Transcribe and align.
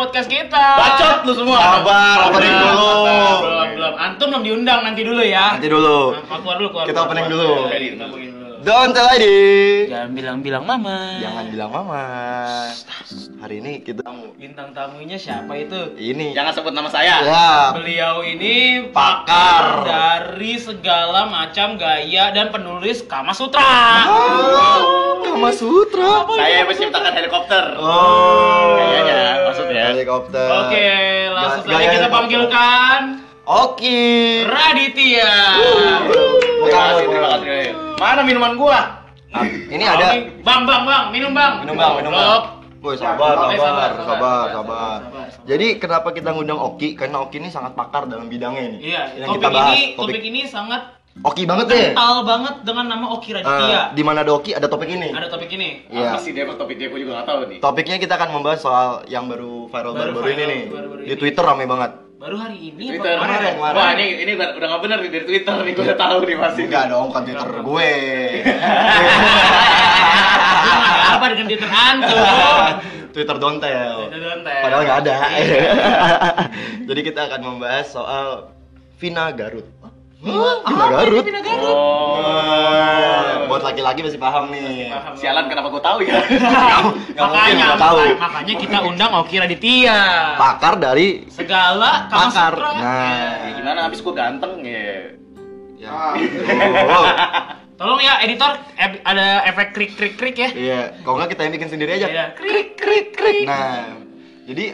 podcast 0.00 0.28
kita. 0.32 0.64
Bacot 0.80 1.16
lu 1.28 1.32
semua. 1.36 1.58
Sabar, 1.60 2.16
opening 2.32 2.56
dulu. 2.56 2.92
Belum, 3.04 3.68
belum. 3.76 3.94
Antum 4.00 4.26
belum 4.32 4.42
diundang 4.42 4.80
nanti 4.80 5.02
dulu 5.04 5.20
ya. 5.20 5.60
Nanti 5.60 5.68
dulu. 5.68 6.16
Nah, 6.16 6.38
keluar 6.40 6.56
dulu, 6.56 6.68
keluar. 6.72 6.84
Kita 6.88 6.92
keluar, 6.96 7.08
opening 7.12 7.26
keluar. 7.28 7.68
dulu. 7.68 8.28
Don't 8.60 8.92
tell 8.92 9.08
ID. 9.08 9.24
Jangan 9.88 10.12
bilang-bilang 10.12 10.64
mama. 10.68 11.16
Jangan 11.16 11.44
bilang 11.48 11.70
mama. 11.72 12.04
Hari 13.40 13.56
ini 13.56 13.80
kita 13.80 14.04
Bintang 14.36 14.72
tamunya 14.72 15.16
siapa 15.16 15.52
itu? 15.52 15.96
ini. 15.96 16.36
Jangan 16.36 16.52
sebut 16.52 16.72
nama 16.72 16.88
saya. 16.88 17.24
Ya. 17.24 17.72
Beliau 17.72 18.20
ini 18.20 18.84
Pakar. 18.92 19.84
dari 19.84 20.56
segala 20.56 21.24
macam 21.24 21.76
gaya 21.76 22.32
dan 22.32 22.48
penulis 22.48 23.00
Kama 23.00 23.32
Sutra. 23.32 23.64
Ah, 23.64 24.76
Kama 25.24 25.52
Sutra. 25.52 26.28
Saya 26.28 26.60
yang 26.60 26.68
menciptakan 26.68 27.12
helikopter. 27.16 27.64
Oh. 27.80 28.76
Kayaknya, 28.76 29.24
maksudnya. 29.80 29.96
Helikopter. 29.96 30.48
Oke, 30.60 30.88
langsung 31.32 31.62
saja 31.64 31.88
kita 31.88 32.08
panggilkan 32.08 33.00
Oki. 33.42 34.02
Raditya. 34.46 35.32
Terima 36.06 36.68
kasih, 36.70 37.04
terima 37.08 37.28
kasih. 37.34 37.64
Mana 37.96 38.20
minuman 38.22 38.52
gua? 38.54 38.80
Ah, 39.30 39.46
Ini 39.46 39.84
ada. 39.84 40.06
Bang, 40.42 40.66
bang, 40.66 40.82
bang, 40.84 41.04
minum 41.10 41.32
bang. 41.32 41.52
Minum 41.62 41.76
bang, 41.76 41.92
minum 41.96 42.12
bang. 42.12 42.42
Woi 42.80 42.96
sabar, 42.96 43.36
sabar, 43.36 43.60
sabar, 43.60 43.90
sabar, 43.92 44.46
sabar. 44.48 44.98
sabar. 45.04 45.28
Jadi 45.44 45.76
kenapa 45.76 46.16
kita 46.16 46.32
ngundang 46.32 46.56
Oki? 46.56 46.96
Karena 46.96 47.20
Oki 47.20 47.36
ini 47.36 47.52
sangat 47.52 47.76
pakar 47.76 48.08
dalam 48.08 48.24
bidangnya 48.24 48.72
ini. 48.72 48.78
Iya, 48.80 49.20
Yang 49.20 49.28
topik 49.28 49.36
kita 49.36 49.48
bahas. 49.52 49.68
ini 49.68 49.82
topik 50.00 50.22
ini 50.24 50.40
sangat 50.48 50.82
Oki 51.10 51.42
banget 51.42 51.66
deh. 51.68 51.90
kental 51.90 52.22
banget 52.22 52.62
dengan 52.62 52.86
nama 52.86 53.06
Oki 53.12 53.34
Raditya. 53.34 53.90
Eh, 53.90 53.92
di 53.92 54.00
mana 54.00 54.22
ada 54.22 54.32
Oki 54.32 54.54
ada 54.54 54.70
topik 54.70 54.88
ini. 54.88 55.10
Ada 55.10 55.26
topik 55.26 55.50
ini. 55.50 55.84
Iya. 55.90 56.14
Apa 56.14 56.22
sih 56.22 56.30
dia 56.30 56.46
kok 56.46 56.56
topik 56.56 56.78
dia 56.78 56.86
gua 56.86 56.96
juga 56.96 57.12
nggak 57.18 57.26
tahu 57.26 57.40
nih. 57.50 57.58
Topiknya 57.58 57.96
kita 57.98 58.14
akan 58.14 58.30
membahas 58.30 58.60
soal 58.62 58.88
yang 59.04 59.26
baru 59.26 59.66
viral 59.66 59.90
Baru 59.90 60.14
baru-baru 60.14 60.28
ini 60.30 60.44
nih. 60.46 60.62
baru-baru 60.70 61.00
Di 61.02 61.10
ini. 61.10 61.18
Twitter 61.18 61.42
rame 61.42 61.64
banget. 61.66 61.90
Baru 62.14 62.36
hari 62.36 62.58
ini 62.62 62.84
Twitter. 62.86 63.10
apa 63.10 63.26
Kemarin, 63.26 63.52
kemarin. 63.52 63.76
Wah, 63.76 63.90
ini 63.92 64.06
ini 64.22 64.32
udah 64.38 64.48
nggak 64.54 64.80
benar 64.80 64.96
nih 65.00 65.10
dari 65.10 65.24
Twitter 65.26 65.54
nih 65.58 65.72
gua 65.74 65.84
udah 65.84 65.98
tahu 65.98 66.18
nih 66.22 66.36
pasti. 66.38 66.60
Enggak 66.62 66.84
dong, 66.88 67.08
kan 67.10 67.22
Twitter 67.26 67.50
gue. 67.58 67.90
apa 71.10 71.24
dengan 71.26 71.46
Twitter 71.48 71.68
antum? 71.68 72.16
Twitter 73.10 73.36
dontel. 73.36 73.96
Twitter 74.06 74.20
dontel. 74.22 74.60
Padahal 74.62 74.82
nggak 74.86 74.98
ada. 75.02 75.16
Jadi 76.88 77.00
kita 77.02 77.20
akan 77.26 77.40
membahas 77.42 77.86
soal 77.90 78.26
Vina 78.96 79.34
Garut. 79.34 79.66
Hah? 80.20 80.54
Vina 80.68 80.84
Apa 80.84 80.92
Garut? 80.92 81.24
Vina 81.24 81.40
Garut? 81.40 81.76
Oh. 81.76 83.48
Buat 83.48 83.62
laki-laki 83.64 84.00
masih 84.04 84.20
paham 84.20 84.52
nih. 84.52 84.92
Paham. 84.92 85.12
Sialan 85.16 85.48
kenapa 85.48 85.72
gua 85.72 85.82
tahu 85.82 85.98
ya? 86.04 86.20
Mungkin 86.84 87.16
makanya, 87.16 87.64
nggak 87.72 87.80
tahu. 87.80 87.98
makanya, 88.20 88.54
kita 88.54 88.78
undang 88.84 89.10
Oki 89.16 89.36
Raditya. 89.40 89.98
Pakar 90.36 90.74
dari 90.76 91.24
Segala 91.32 92.06
pakar. 92.06 92.54
Nah, 92.54 93.48
Ya, 93.48 93.50
gimana 93.56 93.88
habis 93.88 94.04
gua 94.04 94.12
ganteng 94.12 94.60
ya. 94.60 95.16
ya. 95.80 95.88
Oh. 95.88 97.04
Tolong 97.80 97.96
ya 97.96 98.20
editor 98.20 98.60
ada 98.76 99.40
efek 99.48 99.72
krik 99.72 99.92
krik 99.96 100.14
krik 100.20 100.36
ya. 100.36 100.50
Iya, 100.52 100.80
kalau 101.00 101.16
nggak 101.16 101.32
kita 101.32 101.48
yang 101.48 101.54
bikin 101.56 101.70
sendiri 101.72 101.90
aja. 101.96 102.06
Iya, 102.12 102.24
krik 102.36 102.76
krik 102.76 103.16
krik. 103.16 103.48
Nah, 103.48 103.96
jadi 104.44 104.64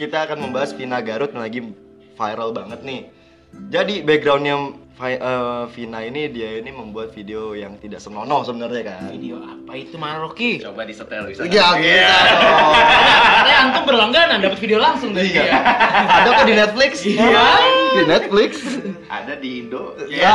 kita 0.00 0.24
akan 0.24 0.48
membahas 0.48 0.72
Vina 0.72 1.04
Garut 1.04 1.28
yang 1.36 1.44
lagi 1.44 1.60
viral 2.16 2.56
banget 2.56 2.80
nih. 2.80 3.00
Jadi 3.52 4.00
backgroundnya 4.00 4.56
eh, 4.98 5.64
Vina 5.72 6.00
ini 6.02 6.26
dia 6.28 6.56
ini 6.56 6.72
membuat 6.72 7.12
video 7.12 7.52
yang 7.52 7.76
tidak 7.76 8.00
senonoh 8.00 8.40
sebenarnya 8.42 8.82
kan. 8.84 9.12
Video 9.12 9.38
apa 9.38 9.72
itu 9.76 9.96
Maroki? 9.96 10.58
Coba 10.60 10.88
disetel 10.88 11.28
bisa. 11.28 11.44
Ya 11.48 11.76
bisa 11.76 12.32
dong. 12.40 12.72
Katanya 13.28 13.56
antum 13.60 13.82
berlangganan 13.84 14.38
dapat 14.40 14.58
video 14.58 14.78
langsung 14.80 15.12
dari 15.12 15.30
Iya. 15.30 15.42
dia. 15.44 15.54
Ada 16.18 16.28
kok 16.32 16.46
di 16.46 16.54
Netflix? 16.56 16.92
Iya. 17.04 17.46
Di 17.92 18.02
Netflix. 18.08 18.50
Ada 19.08 19.32
di 19.36 19.48
Indo. 19.64 19.96
Ya. 20.08 20.32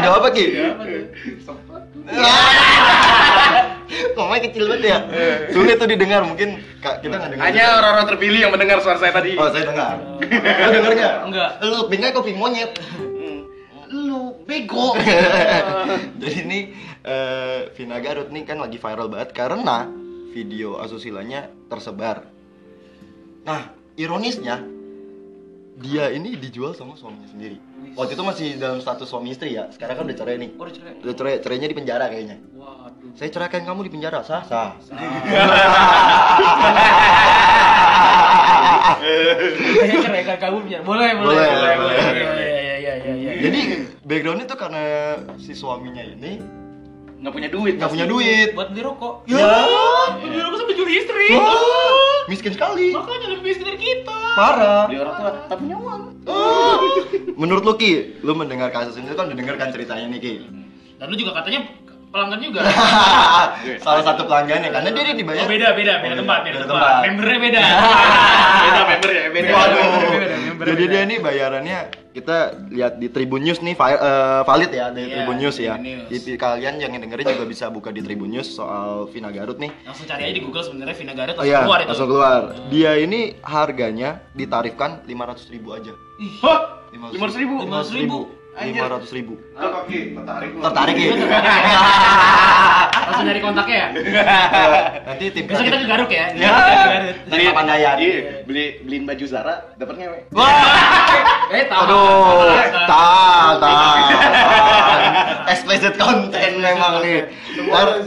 Ada 0.00 0.08
apa 0.16 0.28
Ki? 0.32 0.46
Ya. 2.08 3.70
Ngomongnya 4.14 4.42
kecil 4.50 4.64
banget 4.70 4.82
ya. 4.86 4.98
Sulit 5.50 5.76
tuh 5.78 5.88
didengar 5.88 6.22
mungkin 6.26 6.60
Kak, 6.82 7.00
kita 7.00 7.14
nggak 7.16 7.30
dengar. 7.36 7.44
Hanya 7.48 7.64
orang-orang 7.80 8.06
terpilih 8.14 8.40
yang 8.44 8.52
mendengar 8.52 8.78
suara 8.84 8.98
saya 9.00 9.12
tadi. 9.14 9.38
Oh, 9.38 9.48
saya 9.48 9.64
dengar. 9.70 9.94
Lu 10.20 10.68
denger 10.72 10.92
nggak? 10.96 11.14
Enggak. 11.30 11.50
Lu 11.64 11.78
pingnya 11.88 12.10
kopi 12.12 12.32
monyet. 12.36 12.76
Hmm. 12.76 13.48
Lu 13.88 14.44
bego. 14.44 14.92
Jadi 16.20 16.36
ini 16.44 16.60
eh, 17.04 17.72
Vina 17.72 17.98
Garut 18.04 18.28
nih 18.28 18.44
kan 18.44 18.60
lagi 18.60 18.76
viral 18.76 19.08
banget 19.08 19.30
karena 19.32 19.88
video 20.34 20.82
asusilanya 20.82 21.48
tersebar. 21.70 22.26
Nah, 23.44 23.70
ironisnya 23.94 24.60
dia 25.74 26.06
ini 26.08 26.38
dijual 26.38 26.70
sama 26.72 26.94
suaminya 26.94 27.26
sendiri. 27.26 27.58
Waktu 27.94 28.14
itu 28.14 28.22
masih 28.22 28.46
dalam 28.56 28.78
status 28.78 29.06
suami 29.06 29.30
istri 29.30 29.54
ya. 29.54 29.66
Sekarang 29.70 29.98
kan 29.98 30.04
udah 30.06 30.16
cerai 30.16 30.36
nih. 30.38 30.50
Oh, 30.54 30.62
udah 30.62 30.74
cerai. 30.74 30.94
Udah 31.02 31.14
cerai, 31.14 31.34
cerainya 31.42 31.66
di 31.66 31.76
penjara 31.76 32.06
kayaknya. 32.06 32.36
Waduh. 32.54 33.10
Saya 33.14 33.30
ceraikan 33.30 33.62
kamu 33.62 33.80
di 33.86 33.90
penjara, 33.90 34.22
sah? 34.22 34.42
Sah. 34.46 34.70
Saya 39.74 39.96
ceraikan 40.00 40.36
kamu 40.38 40.58
biar 40.64 40.80
boleh, 40.82 41.10
boleh, 41.16 41.34
Boleh, 41.34 41.48
boleh, 41.50 41.74
boleh. 41.76 42.24
boleh. 42.24 42.46
Iya, 42.54 42.74
iya, 42.78 42.92
iya, 42.96 43.14
iya. 43.14 43.32
Jadi 43.44 43.60
backgroundnya 44.02 44.46
tuh 44.46 44.58
karena 44.58 44.82
si 45.36 45.52
suaminya 45.52 46.00
ini 46.00 46.40
Nggak 47.20 47.32
punya 47.32 47.48
duit. 47.48 47.74
nggak 47.80 47.88
punya 47.90 48.06
duit. 48.06 48.48
buat 48.52 48.68
beli 48.68 48.82
rokok. 48.84 49.14
Ya. 49.24 49.48
beli 50.20 50.38
rokok 50.38 50.58
sampai 50.60 50.74
jual 50.76 50.90
istri. 50.90 51.26
Wah, 51.32 52.13
miskin 52.28 52.52
sekali. 52.54 52.94
Makanya 52.94 53.26
lebih 53.36 53.44
miskin 53.44 53.66
dari 53.68 53.80
kita. 53.80 54.18
Parah. 54.34 54.86
Beli 54.88 54.98
orang 55.00 55.14
tua, 55.20 55.30
tak 55.50 55.56
punya 55.60 55.76
uang. 55.76 56.02
Ah. 56.24 56.76
Menurut 57.40 57.62
lu 57.62 57.74
Ki, 57.76 57.92
lu 58.24 58.32
mendengar 58.32 58.72
kasus 58.72 58.96
ini 58.96 59.12
kan 59.12 59.28
udah 59.28 59.56
kan 59.60 59.70
ceritanya 59.70 60.06
nih 60.08 60.20
Ki. 60.20 60.34
Dan 60.96 61.06
lu 61.10 61.16
juga 61.18 61.36
katanya 61.42 61.68
pelanggan 62.14 62.38
juga. 62.38 62.60
Salah 63.84 64.02
satu 64.06 64.22
pelanggannya 64.30 64.70
karena 64.70 64.88
dia 64.94 65.14
dibayar. 65.18 65.42
Oh, 65.42 65.50
beda, 65.50 65.68
beda, 65.74 65.92
beda 65.98 66.14
oh, 66.14 66.18
tempat, 66.22 66.38
beda, 66.46 66.54
beda 66.54 66.66
tempat. 66.70 66.86
tempat. 66.86 67.02
Membernya 67.10 67.38
beda. 67.42 67.62
beda 68.64 68.82
member 68.86 69.10
ya, 69.10 69.26
beda. 69.34 69.48
Waduh. 69.50 69.82
Jadi 70.54 70.82
dia 70.86 71.00
ini 71.02 71.16
bayarannya 71.18 71.78
kita 72.14 72.38
lihat 72.70 73.02
di 73.02 73.10
Tribun 73.10 73.42
News 73.42 73.58
nih 73.58 73.74
eh, 73.74 74.40
valid 74.46 74.70
ya 74.70 74.94
dari 74.94 75.10
yeah, 75.10 75.14
Tribun 75.18 75.36
News 75.42 75.56
ya. 75.58 75.74
Jadi 75.82 76.32
kalian 76.38 76.74
yang 76.78 76.94
dengerin 76.94 77.26
juga 77.34 77.46
bisa 77.50 77.66
buka 77.74 77.90
di 77.90 78.06
Tribun 78.06 78.30
News 78.30 78.54
soal 78.54 79.10
Vina 79.10 79.34
Garut 79.34 79.58
nih. 79.58 79.74
Langsung 79.82 80.06
cari 80.06 80.30
aja 80.30 80.34
di 80.38 80.42
Google 80.46 80.62
sebenarnya 80.62 80.94
Vina 80.94 81.14
Garut 81.18 81.34
langsung 81.34 81.50
oh, 81.50 81.58
iya, 81.58 81.66
keluar 81.66 81.80
itu. 81.82 81.90
Langsung 81.90 82.08
keluar. 82.14 82.40
Hmm. 82.54 82.70
Dia 82.70 82.92
ini 83.02 83.20
harganya 83.42 84.22
ditarifkan 84.38 85.02
500.000 85.02 85.58
aja. 85.74 85.92
Hah? 86.46 86.58
500.000. 86.94 87.66
500.000 87.66 88.43
lima 88.62 88.86
ratus 88.86 89.10
ribu. 89.10 89.34
Tertarik? 89.58 90.50
Tertarik 90.62 90.96
ya. 90.96 91.14
Langsung 93.04 93.24
nyari 93.24 93.40
kontaknya 93.40 93.76
ya. 93.76 93.88
Nanti 95.08 95.24
tim 95.30 95.44
Besok 95.44 95.64
kita 95.64 95.76
ke 95.76 95.86
Garut 95.86 96.08
ya. 96.08 96.26
Ya. 96.32 96.52
Dari 97.24 97.42
Papandayan. 97.46 97.96
Iya, 97.96 98.18
beli 98.42 98.64
beliin 98.82 99.04
baju 99.04 99.24
Zara, 99.24 99.54
dapat 99.74 99.94
ngewe. 99.96 100.18
Wah. 100.30 100.52
Eh, 101.44 101.68
tahu. 101.68 101.86
Aduh, 101.86 102.50
tahan, 102.88 103.54
tahan. 103.60 104.00
Explicit 105.46 105.94
content 105.94 106.54
memang 106.56 106.98
nih. 106.98 107.28
Ntar- 107.68 108.00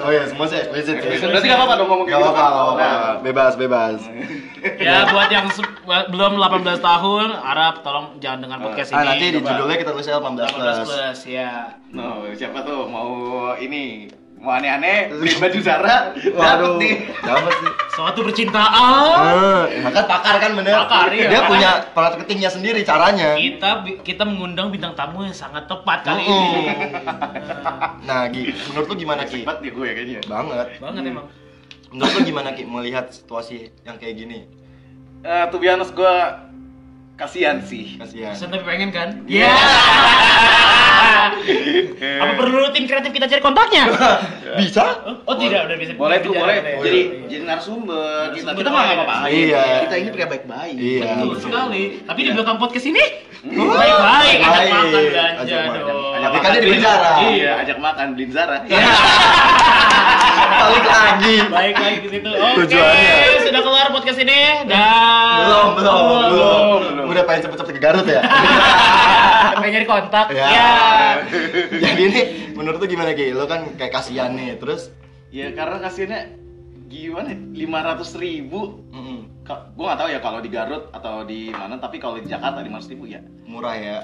Oh 0.00 0.08
iya, 0.08 0.24
semua 0.24 0.46
sih 0.46 0.56
explicit. 0.56 1.02
Berarti 1.02 1.44
nggak 1.44 1.58
apa-apa 1.58 1.74
dong 1.76 1.88
ngomong 1.90 2.06
kayak 2.06 2.16
Gak 2.16 2.22
gitu. 2.22 2.32
apa-apa, 2.32 2.48
gak 2.48 2.64
apa-apa. 2.64 2.80
Nah. 2.80 3.14
Bebas, 3.20 3.52
bebas. 3.56 3.98
Ya 4.78 5.04
buat 5.04 5.28
yang 5.28 5.46
belum 6.08 6.32
18 6.38 6.80
tahun, 6.80 7.28
harap 7.36 7.74
tolong 7.82 8.16
jangan 8.16 8.38
dengar 8.40 8.58
podcast 8.62 8.88
ini. 8.88 8.96
Ah, 8.96 9.04
nanti 9.04 9.26
di 9.28 9.40
judulnya 9.42 9.76
kita 9.76 9.90
tulisnya 9.90 10.14
18 10.16 10.24
18 10.24 10.54
plus. 10.54 10.78
plus 10.86 11.18
ya. 11.26 11.52
No, 11.90 12.06
siapa 12.32 12.58
tuh 12.62 12.86
mau 12.86 13.10
ini 13.56 14.08
mau 14.44 14.52
aneh-aneh 14.52 15.08
beli 15.08 15.32
baju 15.40 15.58
Zara, 15.64 16.12
Waduh, 16.12 16.36
dapat 16.36 16.70
nih. 16.76 16.94
dapat 17.24 17.52
sih. 17.56 17.70
Suatu 17.96 18.20
percintaan. 18.20 19.72
Ya 19.72 19.88
kan 19.88 20.04
pakar 20.04 20.36
kan 20.36 20.52
bener. 20.52 20.76
Pakar, 20.84 21.08
iya. 21.16 21.32
Dia 21.32 21.40
punya 21.48 21.70
marketingnya 21.96 22.50
sendiri 22.52 22.84
caranya. 22.84 23.40
Kita 23.40 23.80
kita 24.04 24.22
mengundang 24.28 24.68
bintang 24.68 24.92
tamu 24.92 25.24
yang 25.24 25.32
sangat 25.32 25.64
tepat 25.64 26.04
kali 26.04 26.22
ini. 26.22 26.62
Nah, 28.04 28.28
Gi, 28.28 28.52
menurut 28.68 28.86
lu 28.92 28.94
gimana 29.00 29.24
Ki? 29.24 29.40
Hebat 29.48 29.64
dia 29.64 29.72
gue 29.72 29.88
kayaknya. 29.96 30.20
Banget. 30.28 30.76
Banget 30.76 31.02
emang. 31.08 31.26
Menurut 31.88 32.12
lu 32.12 32.20
gimana 32.20 32.52
Ki 32.52 32.68
melihat 32.68 33.08
situasi 33.08 33.72
yang 33.80 33.96
kayak 33.96 34.20
gini? 34.20 34.44
Eh, 35.24 35.44
tuh 35.48 35.56
biasa 35.56 35.88
gue 35.88 36.14
kasihan 37.14 37.62
sih. 37.62 37.94
Kasihan. 37.94 38.34
Tapi 38.34 38.64
pengen 38.64 38.90
kan? 38.90 39.08
Iya. 39.24 39.50
Apa 41.94 42.32
perlu 42.36 42.70
tim 42.70 42.84
kreatif 42.84 43.10
kita 43.10 43.26
cari 43.26 43.40
kontaknya? 43.40 43.84
Bisa? 44.60 45.02
Oh 45.26 45.34
tidak, 45.34 45.66
udah 45.66 45.76
bisa. 45.76 45.92
Boleh 45.94 46.22
tuh, 46.22 46.30
bisa 46.30 46.40
boleh. 46.40 46.56
Jadi 46.62 46.78
boleh. 46.78 47.26
jadi 47.26 47.42
narasumber 47.42 48.30
kita. 48.30 48.54
Kita 48.54 48.70
mah 48.70 48.80
nggak 48.80 48.94
apa 48.94 49.02
ya? 49.02 49.02
apa-apa. 49.02 49.26
Iya. 49.26 49.62
Kita 49.82 49.94
ini 49.98 50.08
pria 50.10 50.26
baik-baik. 50.30 50.76
Iya. 50.78 51.10
Betul 51.18 51.38
sekali. 51.42 51.82
Tapi 52.00 52.18
di 52.18 52.24
Iya. 52.24 52.34
belakang 52.38 52.58
podcast 52.62 52.86
ini 52.86 53.04
baik-baik, 53.44 54.38
ajak 54.40 54.54
Baik. 54.54 54.72
makan 54.72 55.02
Ajak 55.42 55.58
makan. 55.66 55.80
dong. 55.84 56.14
Tapi 56.14 56.36
Ikannya 56.38 56.60
di 56.60 56.68
penjara. 56.70 57.12
Iya, 57.26 57.50
ajak 57.60 57.78
makan 57.78 58.06
beliin 58.14 58.30
Zara. 58.30 58.56
Lagi. 61.14 61.34
Baik 61.46 61.74
lagi 61.76 61.98
ke 62.00 62.08
situ. 62.10 62.28
Oke, 62.28 62.54
Tujuannya. 62.60 63.14
sudah 63.40 63.62
keluar 63.62 63.86
podcast 63.90 64.18
ini 64.18 64.40
dan 64.66 65.38
Belum, 65.40 65.68
belum, 65.72 65.94
belum. 66.02 66.22
belum, 66.26 66.70
belum. 66.90 67.06
Udah 67.06 67.22
pengen 67.22 67.40
cepet-cepet 67.44 67.72
ke 67.72 67.80
Garut 67.80 68.02
ya? 68.04 68.20
pengen 69.54 69.70
nyari 69.72 69.86
kontak. 69.86 70.26
Ya. 70.30 70.46
Ya. 70.48 70.70
Jadi 71.84 72.00
ini 72.04 72.20
menurut 72.52 72.78
lu 72.78 72.86
gimana 72.86 73.12
Ki? 73.12 73.30
Lu 73.30 73.44
kan 73.44 73.70
kayak 73.74 73.92
kasihan 73.92 74.32
nih, 74.32 74.56
terus 74.56 74.90
Ya 75.30 75.50
karena 75.50 75.78
kasihannya 75.80 76.20
gimana? 76.86 77.30
Lima 77.52 77.78
ratus 77.80 78.14
ribu. 78.14 78.82
mm, 78.88 79.42
Ka- 79.42 79.70
Gue 79.70 79.84
nggak 79.84 80.00
tahu 80.00 80.08
ya 80.08 80.18
kalau 80.18 80.38
di 80.38 80.48
Garut 80.48 80.90
atau 80.90 81.22
di 81.22 81.48
mana, 81.48 81.76
tapi 81.76 81.98
kalau 81.98 82.16
di 82.16 82.26
Jakarta 82.26 82.58
lima 82.58 82.78
ratus 82.78 82.88
ribu 82.88 83.06
ya. 83.06 83.22
murah 83.44 83.74
ya. 83.74 83.98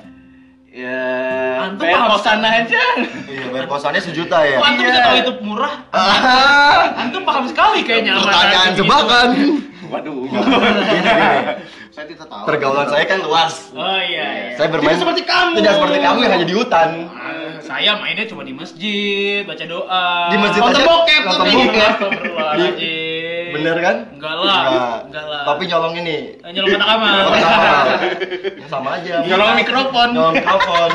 Ya, 0.71 1.67
Antum 1.67 1.83
bayar 1.83 1.99
paham 1.99 2.11
kosan 2.15 2.39
aja. 2.41 2.83
Iya, 3.27 3.45
bayar 3.51 3.67
kosannya 3.67 3.99
sejuta 4.01 4.39
ya. 4.41 4.57
Kok 4.57 4.69
antum 4.71 4.87
Iya. 4.87 5.03
tahu 5.03 5.17
itu 5.19 5.33
murah? 5.43 5.75
Ah, 5.91 6.95
Antum 7.03 7.23
paham 7.27 7.45
sekali 7.45 7.83
kayaknya 7.83 8.15
sama 8.15 8.31
Pertanyaan 8.31 8.69
gitu. 8.71 8.79
jebakan. 8.79 9.29
Waduh. 9.91 10.23
Gini, 10.23 10.47
gini. 10.95 11.11
Saya 11.91 12.07
tidak 12.07 12.27
tahu. 12.31 12.43
Pergaulan 12.47 12.87
saya 12.87 13.03
kan 13.03 13.19
luas. 13.19 13.75
Oh 13.75 13.99
iya. 13.99 14.27
iya. 14.31 14.55
Saya 14.55 14.71
bermain 14.71 14.95
Tidak 14.95 15.03
seperti 15.03 15.23
kamu. 15.27 15.53
Tidak 15.59 15.73
seperti 15.75 15.99
kamu 15.99 16.19
yang 16.23 16.33
hanya 16.33 16.47
di 16.47 16.55
hutan. 16.55 16.89
Ah, 17.11 17.51
saya 17.59 17.91
mainnya 17.99 18.25
cuma 18.31 18.43
di 18.47 18.55
masjid, 18.55 19.43
baca 19.43 19.65
doa. 19.67 20.07
Di 20.31 20.37
masjid 20.39 20.61
Nonton 20.63 20.79
aja 20.79 20.87
bokep, 20.87 21.23
nonton 21.27 21.47
bokep. 21.51 21.95
Bener 23.61 23.77
kan? 23.85 23.97
Enggak 24.17 24.35
lah. 24.41 24.61
Enggak. 25.05 25.25
Lah. 25.29 25.43
Tapi 25.45 25.63
nyolong 25.69 25.95
ini. 26.01 26.17
Eh, 26.41 26.51
nyolong 26.57 26.69
kotak 26.73 26.89
amal. 26.89 27.15
Kotak 27.29 27.53
amal. 27.53 27.87
Ya, 28.61 28.67
sama 28.73 28.89
aja. 28.97 29.15
Nyolong 29.25 29.53
mikrofon. 29.61 30.09
Nyolong 30.17 30.35
mikrofon. 30.41 30.91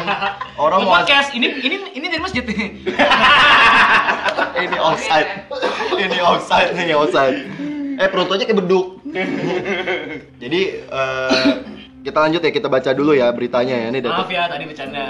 Orang 0.57 0.79
mau 0.81 0.97
podcast 0.97 1.29
ini 1.37 1.47
ini 1.61 1.75
ini 1.93 2.05
dari 2.09 2.21
masjid 2.21 2.41
nih. 2.41 2.73
ini 4.65 4.77
offside. 4.81 5.29
ini 5.95 6.17
offside, 6.19 6.69
ini 6.73 6.93
offside. 6.97 7.37
Eh 7.95 8.07
perut 8.09 8.33
aja 8.33 8.43
kayak 8.43 8.59
beduk. 8.65 8.99
Jadi 10.41 10.61
eh, 10.81 11.51
kita 12.05 12.17
lanjut 12.21 12.41
ya 12.45 12.51
kita 12.53 12.67
baca 12.69 12.91
dulu 12.93 13.17
ya 13.17 13.33
beritanya 13.33 13.75
ya 13.81 13.87
ini 13.89 13.99
Maaf 14.05 14.29
dari 14.29 14.37
ya 14.37 14.43
tadi 14.45 14.63
bercanda. 14.69 15.05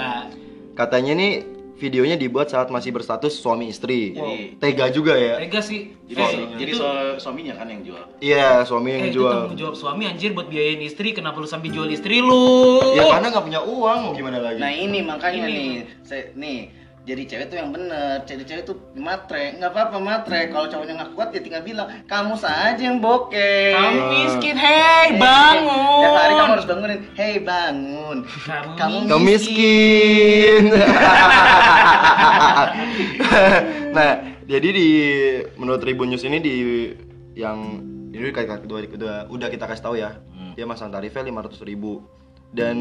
katanya 0.72 1.12
nih 1.12 1.32
videonya 1.76 2.16
dibuat 2.16 2.48
saat 2.48 2.68
masih 2.68 2.90
berstatus 2.90 3.36
suami 3.36 3.68
istri. 3.68 4.12
Jadi- 4.12 4.56
Tega 4.56 4.88
juga 4.88 5.12
ya. 5.12 5.36
Tega 5.38 5.60
sih. 5.60 5.92
Jadi, 6.06 6.16
Eh, 6.16 6.28
su- 6.28 6.50
jadi 6.56 6.70
itu- 6.70 6.80
su- 6.80 7.18
suaminya 7.20 7.54
kan 7.54 7.66
yang 7.66 7.82
jual. 7.82 8.04
Iya, 8.18 8.62
suami 8.62 8.88
yang 8.90 9.02
Eh, 9.02 9.10
itu 9.10 9.18
jual. 9.18 9.32
tanggung 9.32 9.58
jawab 9.58 9.74
suami 9.74 10.02
anjir 10.06 10.30
buat 10.32 10.46
biayain 10.46 10.78
istri, 10.80 11.10
kenapa 11.10 11.36
lu 11.36 11.44
sampai 11.44 11.68
jual 11.68 11.88
istri 11.88 12.20
lu? 12.20 12.78
Ya 12.94 13.10
karena 13.10 13.26
nggak 13.28 13.44
punya 13.44 13.60
uang 13.60 13.98
mau 14.00 14.12
gimana 14.12 14.38
lagi? 14.38 14.56
Nah 14.56 14.70
ini 14.70 14.98
makanya 15.02 15.44
Ini. 15.44 15.52
nih, 15.52 15.70
saya 16.00 16.22
nih 16.32 16.58
jadi 17.06 17.22
cewek 17.22 17.46
tuh 17.54 17.56
yang 17.62 17.70
bener, 17.70 18.26
cewek-cewek 18.26 18.66
tuh 18.66 18.82
matre, 18.98 19.54
nggak 19.54 19.70
apa-apa 19.70 20.02
matre. 20.02 20.50
Kalau 20.50 20.66
cowoknya 20.66 20.98
nggak 20.98 21.14
kuat 21.14 21.30
ya 21.30 21.38
tinggal 21.38 21.62
bilang 21.62 21.86
kamu 22.10 22.34
saja 22.34 22.82
yang 22.82 22.98
bokeh. 22.98 23.78
Kamu 23.78 24.00
miskin, 24.10 24.58
hei 24.58 25.14
bangun. 25.14 26.02
Tiap 26.02 26.18
hari 26.18 26.34
kamu 26.34 26.50
harus 26.58 26.66
bangunin, 26.66 27.00
hei 27.14 27.38
bangun. 27.38 28.26
Kamu 28.74 29.06
Kamu 29.06 29.22
miskin. 29.22 30.74
nah, 33.94 34.12
jadi 34.50 34.68
di 34.74 34.88
menurut 35.54 35.78
Tribun 35.78 36.10
News 36.10 36.26
ini 36.26 36.42
di 36.42 36.90
yang 37.38 37.86
ini 38.10 38.34
kayak 38.34 38.66
kedua 38.66 38.82
kedua 38.82 39.30
udah 39.30 39.46
kita 39.46 39.70
kasih 39.70 39.84
tahu 39.86 39.94
ya. 39.94 40.18
Dia 40.58 40.66
masang 40.66 40.90
tarifnya 40.90 41.22
500.000 41.22 41.70
ribu 41.70 42.02
dan 42.50 42.74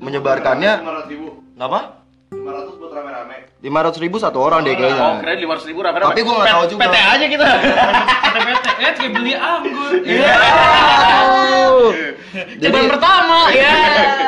menyebarkannya 0.00 0.72
ribu. 1.04 1.44
apa? 1.60 2.07
500 2.30 2.76
buat 2.76 2.92
rame-rame. 2.92 3.36
500.000 3.58 4.04
ribu 4.04 4.16
satu 4.16 4.38
orang 4.38 4.60
deh 4.62 4.70
Oh, 4.70 4.78
kayaknya. 4.78 5.08
keren 5.18 5.38
500 5.40 5.64
ribu 5.66 5.80
rame-rame. 5.80 6.08
Tapi 6.08 6.20
gua 6.22 6.34
nggak 6.36 6.48
tahu 6.50 6.64
juga. 6.68 6.80
PT 6.84 6.96
aja 6.96 7.26
kita. 7.26 7.48
PT-PT, 8.22 8.66
eh 8.78 8.92
kayak 8.94 9.10
beli 9.10 9.32
anggur. 9.34 9.92
Iya. 10.04 10.36
Jadi 12.58 12.78
pertama 12.86 13.48
ya. 13.50 13.72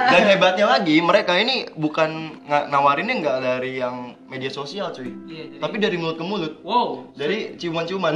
dan 0.08 0.23
hebatnya 0.26 0.67
lagi 0.67 0.97
mereka 0.99 1.37
ini 1.37 1.69
bukan 1.70 2.41
nawarinnya 2.67 3.14
nggak 3.20 3.37
dari 3.38 3.79
yang 3.79 4.17
media 4.26 4.49
sosial 4.49 4.88
cuy, 4.91 5.12
Iya, 5.26 5.44
jadi- 5.47 5.61
tapi 5.61 5.76
dari 5.76 5.97
mulut 5.97 6.17
ke 6.17 6.25
mulut. 6.25 6.52
Wow. 6.62 7.12
Dari 7.12 7.55
ciuman-ciuman. 7.56 8.14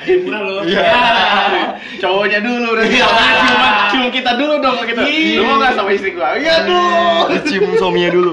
Murah 0.00 0.40
lu. 0.40 0.54
Iya. 0.64 0.80
Ya. 0.80 1.04
Cowoknya 2.00 2.38
dulu 2.40 2.66
udah 2.72 2.86
Iya. 2.86 3.06
cium, 3.06 3.60
cium 3.90 4.04
kita 4.10 4.32
dulu 4.34 4.54
dong 4.58 4.76
gitu. 4.80 5.02
Iya. 5.02 5.36
Lu 5.36 5.42
mau 5.44 5.56
nggak 5.60 5.72
sama 5.76 5.90
istri 5.92 6.10
gua? 6.12 6.34
Iya 6.34 6.54
dong. 6.64 7.09
Cium 7.42 7.72
suaminya 7.76 8.10
dulu. 8.10 8.32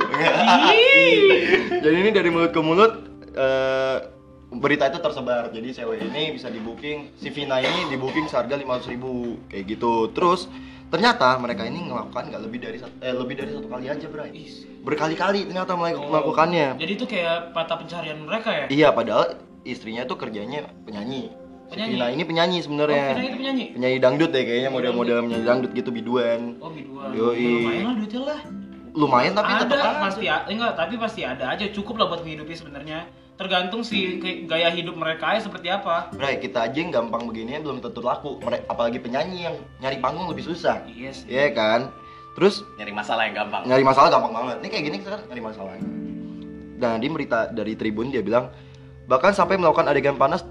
Jadi 1.78 1.96
ini 1.96 2.12
dari 2.12 2.30
mulut 2.30 2.52
ke 2.52 2.60
mulut 2.60 2.94
eh, 3.32 3.98
berita 4.50 4.88
itu 4.88 5.00
tersebar. 5.00 5.50
Jadi 5.50 5.68
cewek 5.74 5.98
ini 6.04 6.34
bisa 6.34 6.48
di 6.48 6.60
booking, 6.60 7.14
si 7.16 7.30
Vina 7.30 7.60
ini 7.60 7.88
di 7.88 7.96
booking 7.96 8.28
seharga 8.28 8.56
500.000 8.56 8.90
ribu 8.90 9.12
kayak 9.48 9.64
gitu. 9.68 10.10
Terus 10.12 10.48
ternyata 10.88 11.36
mereka 11.38 11.64
ini 11.64 11.84
melakukan 11.84 12.32
nggak 12.32 12.42
lebih 12.42 12.60
dari 12.62 12.78
satu, 12.80 12.94
eh, 13.00 13.12
lebih 13.12 13.36
dari 13.36 13.52
satu 13.52 13.68
kali 13.68 13.86
aja, 13.88 14.08
Bray. 14.08 14.32
Ih. 14.34 14.52
Berkali-kali 14.82 15.44
ternyata 15.46 15.76
Oh. 15.76 15.84
melakukannya. 15.84 16.80
Jadi 16.80 16.92
itu 16.94 17.06
kayak 17.06 17.52
mata 17.52 17.76
pencarian 17.76 18.24
mereka 18.24 18.50
ya? 18.50 18.66
Iya, 18.72 18.90
padahal 18.92 19.36
istrinya 19.68 20.08
tuh 20.08 20.16
kerjanya 20.16 20.64
penyanyi. 20.84 21.28
Si 21.68 21.76
Penyanyi? 21.76 21.92
Vina 22.00 22.08
ini 22.08 22.24
penyanyi 22.24 22.58
Oh, 22.58 22.64
sebenarnya. 22.64 23.06
Vina 23.12 23.28
itu 23.28 23.38
penyanyi? 23.38 23.66
penyanyi 23.76 23.98
dangdut 24.00 24.30
deh 24.32 24.44
kayaknya 24.48 24.72
model-model 24.72 25.18
penyanyi 25.28 25.44
dangdut 25.44 25.72
gitu 25.76 25.90
biduan. 25.92 26.56
Oh, 26.64 26.72
biduan. 26.72 27.12
Yoi. 27.12 27.44
Lumayan 27.44 27.84
lah 27.84 27.96
duitnya 28.00 28.22
lah. 28.24 28.40
Lumayan 28.98 29.32
tapi 29.32 29.52
ada 29.52 29.64
tetap 29.64 29.94
aja. 29.94 30.02
pasti 30.02 30.26
a- 30.26 30.46
enggak 30.46 30.74
tapi 30.74 30.98
pasti 30.98 31.22
ada 31.22 31.46
aja 31.48 31.70
cukup 31.70 31.96
lah 31.96 32.10
buat 32.10 32.26
menghidupi 32.26 32.52
sebenarnya 32.52 33.06
tergantung 33.38 33.86
si 33.86 34.18
ke- 34.18 34.44
gaya 34.44 34.68
hidup 34.68 34.98
mereka 34.98 35.38
ya 35.38 35.40
seperti 35.40 35.70
apa 35.70 36.10
Bray, 36.12 36.42
kita 36.42 36.66
aja 36.66 36.74
yang 36.74 36.90
gampang 36.90 37.24
begini 37.24 37.62
belum 37.62 37.78
tentu 37.78 38.02
laku. 38.02 38.42
Apalagi 38.66 38.98
penyanyi 38.98 39.46
yang 39.46 39.54
nyari 39.78 40.02
panggung 40.02 40.26
lebih 40.26 40.42
susah. 40.44 40.82
iya 40.88 41.14
sih 41.14 41.30
Iya 41.30 41.54
kan? 41.54 41.94
Terus 42.34 42.66
Nyari 42.76 42.90
masalah 42.92 43.24
yang 43.24 43.36
gampang. 43.36 43.62
nyari 43.64 43.84
masalah 43.84 44.10
gampang 44.10 44.34
banget. 44.34 44.56
Ini 44.58 44.68
kayak 44.68 44.84
gini 44.84 44.98
sekarang 45.00 45.22
nyari 45.26 45.44
masalah. 45.44 45.74
Dan 46.78 46.98
di 46.98 47.08
berita 47.08 47.40
dari 47.48 47.74
Tribun 47.74 48.10
dia 48.10 48.22
bilang 48.22 48.50
bahkan 49.06 49.32
sampai 49.32 49.56
melakukan 49.56 49.86
adegan 49.86 50.14
panas 50.16 50.42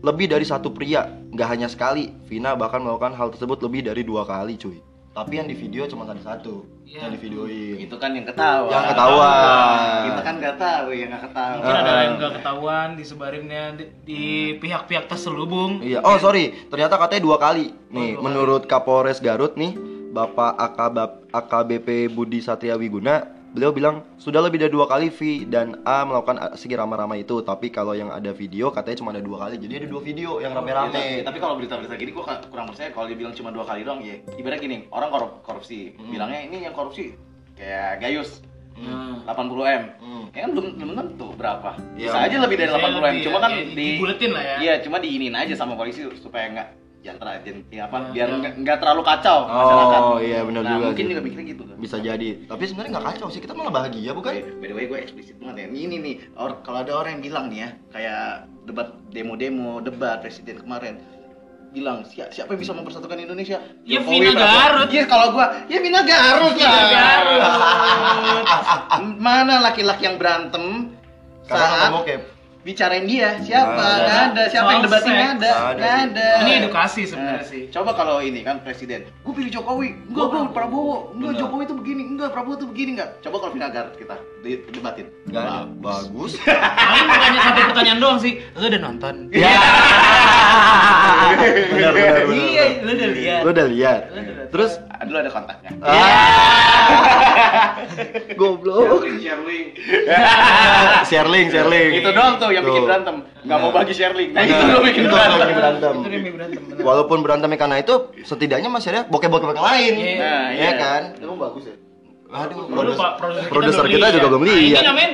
lebih 0.00 0.26
dari 0.26 0.42
satu 0.42 0.72
pria, 0.72 1.04
nggak 1.30 1.48
hanya 1.50 1.68
sekali. 1.68 2.08
Vina 2.24 2.52
bahkan 2.52 2.80
melakukan 2.80 3.12
hal 3.12 3.28
tersebut 3.28 3.60
lebih 3.60 3.84
dari 3.84 4.00
dua 4.00 4.24
kali, 4.24 4.56
cuy. 4.56 4.80
Tapi 5.10 5.42
yang 5.42 5.50
di 5.50 5.58
video 5.58 5.90
cuma 5.90 6.06
ada 6.06 6.22
satu 6.22 6.62
Iya. 6.86 7.06
yang 7.06 7.12
di 7.14 7.18
videoin. 7.18 7.76
Itu 7.82 7.98
kan 7.98 8.14
yang 8.14 8.26
ketawa. 8.26 8.66
Yang 8.66 8.84
ketahuan. 8.94 9.98
Kita 10.06 10.20
kan 10.22 10.34
nggak 10.38 10.56
tahu 10.58 10.88
yang 10.90 11.08
nggak 11.10 11.22
ketawa. 11.26 11.54
mungkin 11.54 11.76
ada 11.76 11.92
yang 12.02 12.14
nggak 12.14 12.32
ketahuan 12.38 12.88
disebarinnya 12.94 13.62
di, 13.74 13.84
di 14.06 14.22
pihak-pihak 14.58 15.06
terselubung 15.06 15.82
Iya. 15.82 16.02
Oh 16.02 16.14
sorry, 16.16 16.66
ternyata 16.66 16.94
katanya 16.94 17.22
dua 17.22 17.36
kali. 17.38 17.74
Nih, 17.90 18.14
dua 18.14 18.22
menurut 18.22 18.66
Kapolres 18.66 19.18
Garut 19.18 19.54
nih, 19.54 19.74
Bapak 20.10 20.54
AKB, 20.58 20.96
AKBP 21.30 21.88
Budi 22.10 22.38
Satria 22.38 22.74
Wiguna, 22.74 23.22
beliau 23.50 23.70
bilang 23.70 24.06
sudah 24.16 24.38
lebih 24.40 24.62
dari 24.62 24.70
dua 24.70 24.86
kali 24.86 25.10
V 25.10 25.46
dan 25.46 25.82
A 25.82 26.02
melakukan 26.02 26.38
aksi 26.40 26.70
ramai-ramai 26.70 27.22
itu. 27.22 27.42
Tapi 27.42 27.68
kalau 27.68 27.92
yang 27.92 28.08
ada 28.08 28.30
video 28.30 28.70
katanya 28.70 28.96
cuma 28.98 29.10
ada 29.10 29.22
dua 29.22 29.46
kali. 29.46 29.58
Jadi 29.58 29.74
ada 29.76 29.88
dua 29.90 30.00
video 30.00 30.38
yang 30.38 30.54
Ya, 30.54 30.58
rame-rame. 30.58 31.22
tapi 31.22 31.38
kalau 31.38 31.54
berita-berita 31.58 31.94
gini 31.94 32.10
gua 32.10 32.24
kurang 32.46 32.70
percaya 32.70 32.90
kalau 32.90 33.06
dia 33.06 33.18
bilang 33.18 33.34
cuma 33.34 33.50
dua 33.50 33.66
kali 33.66 33.82
doang 33.82 34.00
ya. 34.00 34.16
Ibaratnya 34.34 34.62
gini, 34.62 34.76
orang 34.90 35.10
korup 35.10 35.32
korupsi, 35.42 35.94
Hmm. 35.94 36.10
bilangnya 36.10 36.40
ini 36.46 36.56
yang 36.64 36.74
korupsi 36.74 37.14
kayak 37.54 38.00
Gayus 38.00 38.40
Nah, 38.80 39.20
80 39.28 39.60
m. 39.68 39.82
Hmm. 40.00 40.24
Ya 40.32 40.48
kan 40.48 40.50
belum 40.56 40.66
belum 40.80 40.94
tentu 40.96 41.28
berapa. 41.36 41.76
Iya. 42.00 42.08
Bisa 42.08 42.18
aja 42.24 42.36
lebih 42.40 42.56
dari 42.56 42.70
Bisa 42.72 42.80
80 42.80 42.96
m. 42.96 43.04
lebih 43.04 43.22
Cuma 43.28 43.36
ya, 43.36 43.42
kan 43.44 43.50
ya, 43.52 43.60
di 43.60 43.74
dibuletin 43.76 44.30
lah 44.32 44.40
ya. 44.42 44.56
Iya, 44.56 44.74
cuma 44.80 44.96
diinin 44.96 45.34
aja 45.36 45.52
sama 45.52 45.76
polisi 45.76 46.00
supaya 46.16 46.48
nggak 46.48 46.68
jantra 47.00 47.40
jan- 47.40 47.64
ya 47.68 47.88
apa 47.88 48.12
Ya, 48.12 48.12
biar 48.12 48.28
ya. 48.34 48.50
nggak 48.54 48.76
terlalu 48.78 49.02
kacau 49.02 49.38
Oh, 49.42 49.56
masyarakat. 49.56 50.00
iya, 50.22 50.38
benar 50.44 50.62
nah, 50.62 50.70
juga 50.70 50.84
mungkin 50.86 51.00
sih. 51.00 51.10
juga 51.10 51.20
mikirnya 51.22 51.46
gitu 51.48 51.62
kan. 51.64 51.76
Bisa 51.76 51.96
jadi. 51.98 52.28
Tapi 52.44 52.62
sebenarnya 52.62 52.90
nggak 52.92 53.06
kacau 53.08 53.26
sih. 53.28 53.40
Kita 53.40 53.52
malah 53.52 53.72
bahagia 53.72 54.10
bukan? 54.12 54.32
By, 54.32 54.42
by 54.54 54.66
the 54.66 54.74
way 54.74 54.84
gue 54.84 54.98
eksplisit 55.00 55.36
banget 55.36 55.56
ya. 55.56 55.66
Ini 55.70 55.96
nih, 55.96 56.14
or, 56.34 56.60
kalau 56.60 56.78
ada 56.78 56.92
orang 56.94 57.16
yang 57.16 57.24
bilang 57.24 57.44
nih 57.48 57.58
ya, 57.58 57.68
kayak 57.88 58.24
debat 58.62 58.88
demo-demo 59.08 59.80
debat 59.80 60.20
presiden 60.20 60.56
kemarin 60.56 61.00
bilang 61.70 62.02
siapa, 62.04 62.28
siapa 62.30 62.50
yang 62.50 62.60
bisa 62.60 62.74
mempersatukan 62.74 63.16
Indonesia? 63.16 63.62
Ya, 63.82 63.96
Jokowi, 63.96 64.20
Vina. 64.26 64.36
Garut. 64.36 64.88
Iya 64.90 65.04
kalau 65.06 65.26
gua, 65.30 65.46
ya 65.66 65.78
Vina 65.78 66.02
Garut 66.02 66.52
lah. 66.52 66.68
Vina 66.68 66.84
Garut. 66.90 67.42
Mana 69.20 69.62
laki-laki 69.62 70.04
yang 70.04 70.16
berantem 70.16 70.92
Karena 71.46 71.66
saat 71.80 71.90
bokep. 71.92 72.20
Bicarain 72.60 73.04
dia? 73.04 73.38
Siapa? 73.38 73.72
Nggak 73.72 73.90
Nggak 73.96 74.14
ada. 74.14 74.28
ada. 74.30 74.42
Siapa 74.46 74.68
yang 74.68 74.76
Soal 74.76 74.86
debatin? 74.86 75.10
Nggak 75.10 75.30
ada. 75.32 75.50
Nggak 75.72 75.94
ada. 76.04 76.28
Ini 76.38 76.52
edukasi 76.58 77.00
sebenarnya 77.02 77.36
Nah, 77.36 77.46
sih. 77.46 77.62
Coba 77.68 77.90
kalau 77.92 78.16
ini 78.18 78.40
kan 78.40 78.60
presiden, 78.60 79.00
gue 79.06 79.32
pilih 79.32 79.50
Jokowi, 79.50 79.88
enggak 80.06 80.26
gue 80.26 80.40
Prabowo, 80.50 80.96
enggak. 81.12 81.32
Jokowi 81.38 81.62
itu 81.64 81.74
begini, 81.74 82.02
enggak 82.06 82.28
Prabowo 82.30 82.54
itu 82.54 82.66
begini 82.66 82.90
enggak. 82.94 83.10
Coba 83.20 83.36
kalau 83.38 83.52
Vina 83.52 83.68
Garut 83.68 83.94
kita 83.94 84.14
di- 84.40 84.60
debatin. 84.66 85.06
Nggak 85.24 85.42
ada. 85.42 85.58
Bagus. 85.74 86.32
Paling 86.90 87.06
pertanyaan 87.06 87.42
satu 87.42 87.60
pertanyaan 87.66 87.98
doang 87.98 88.18
sih 88.18 88.32
lu 88.52 88.66
udah 88.66 88.80
nonton 88.80 89.14
Ya. 89.30 89.52
benar, 91.70 91.92
benar, 91.92 92.22
benar. 92.26 92.36
iya 92.44 92.64
lu 92.80 92.90
udah 92.90 93.08
lihat 93.10 93.40
Lu 93.40 93.50
udah 93.50 93.66
lihat. 93.68 94.00
Terus 94.50 94.72
Ah, 95.00 95.08
Dulu 95.08 95.16
ada 95.16 95.30
kontaknya. 95.32 95.70
Ah. 95.80 97.72
Goblok. 98.36 99.00
share 99.16 99.40
link. 99.40 99.68
Share 101.06 101.24
link, 101.26 101.46
share 101.54 101.66
link. 101.66 101.90
Itu 101.96 102.10
doang 102.12 102.36
tuh 102.36 102.52
yang 102.52 102.60
bikin 102.62 102.84
berantem. 102.84 103.16
Nggak 103.40 103.58
mau 103.58 103.70
bagi 103.70 103.92
share 103.92 104.12
link. 104.12 104.30
Nah, 104.30 104.44
Nah, 104.44 104.52
itu 104.52 104.64
lo 104.66 104.80
bikin 104.82 105.02
itu 105.02 105.10
berantem. 105.10 105.40
bikin 105.40 105.56
berantem. 105.56 105.92
Itu 105.94 106.08
dia 106.10 106.20
berantem. 106.30 106.60
Walaupun 106.80 107.18
berantemnya 107.20 107.58
karena 107.58 107.76
itu, 107.78 107.94
setidaknya 108.20 108.68
masih 108.68 108.88
ada 108.90 109.00
bokeh-bokeh 109.06 109.56
lain. 109.56 109.92
Iya. 109.96 110.14
Nah, 110.18 110.46
Iya 110.52 110.70
kan? 110.76 111.02
Emang 111.18 111.38
bagus 111.38 111.64
ya? 111.64 111.74
Aduh, 112.30 112.62
produser, 113.50 113.84
kita 113.88 114.06
lihat. 114.06 114.14
juga 114.14 114.26
belum 114.30 114.44
Nah, 114.44 114.52
Ini 114.52 114.70
lihat. 114.70 114.84
namanya 114.84 115.08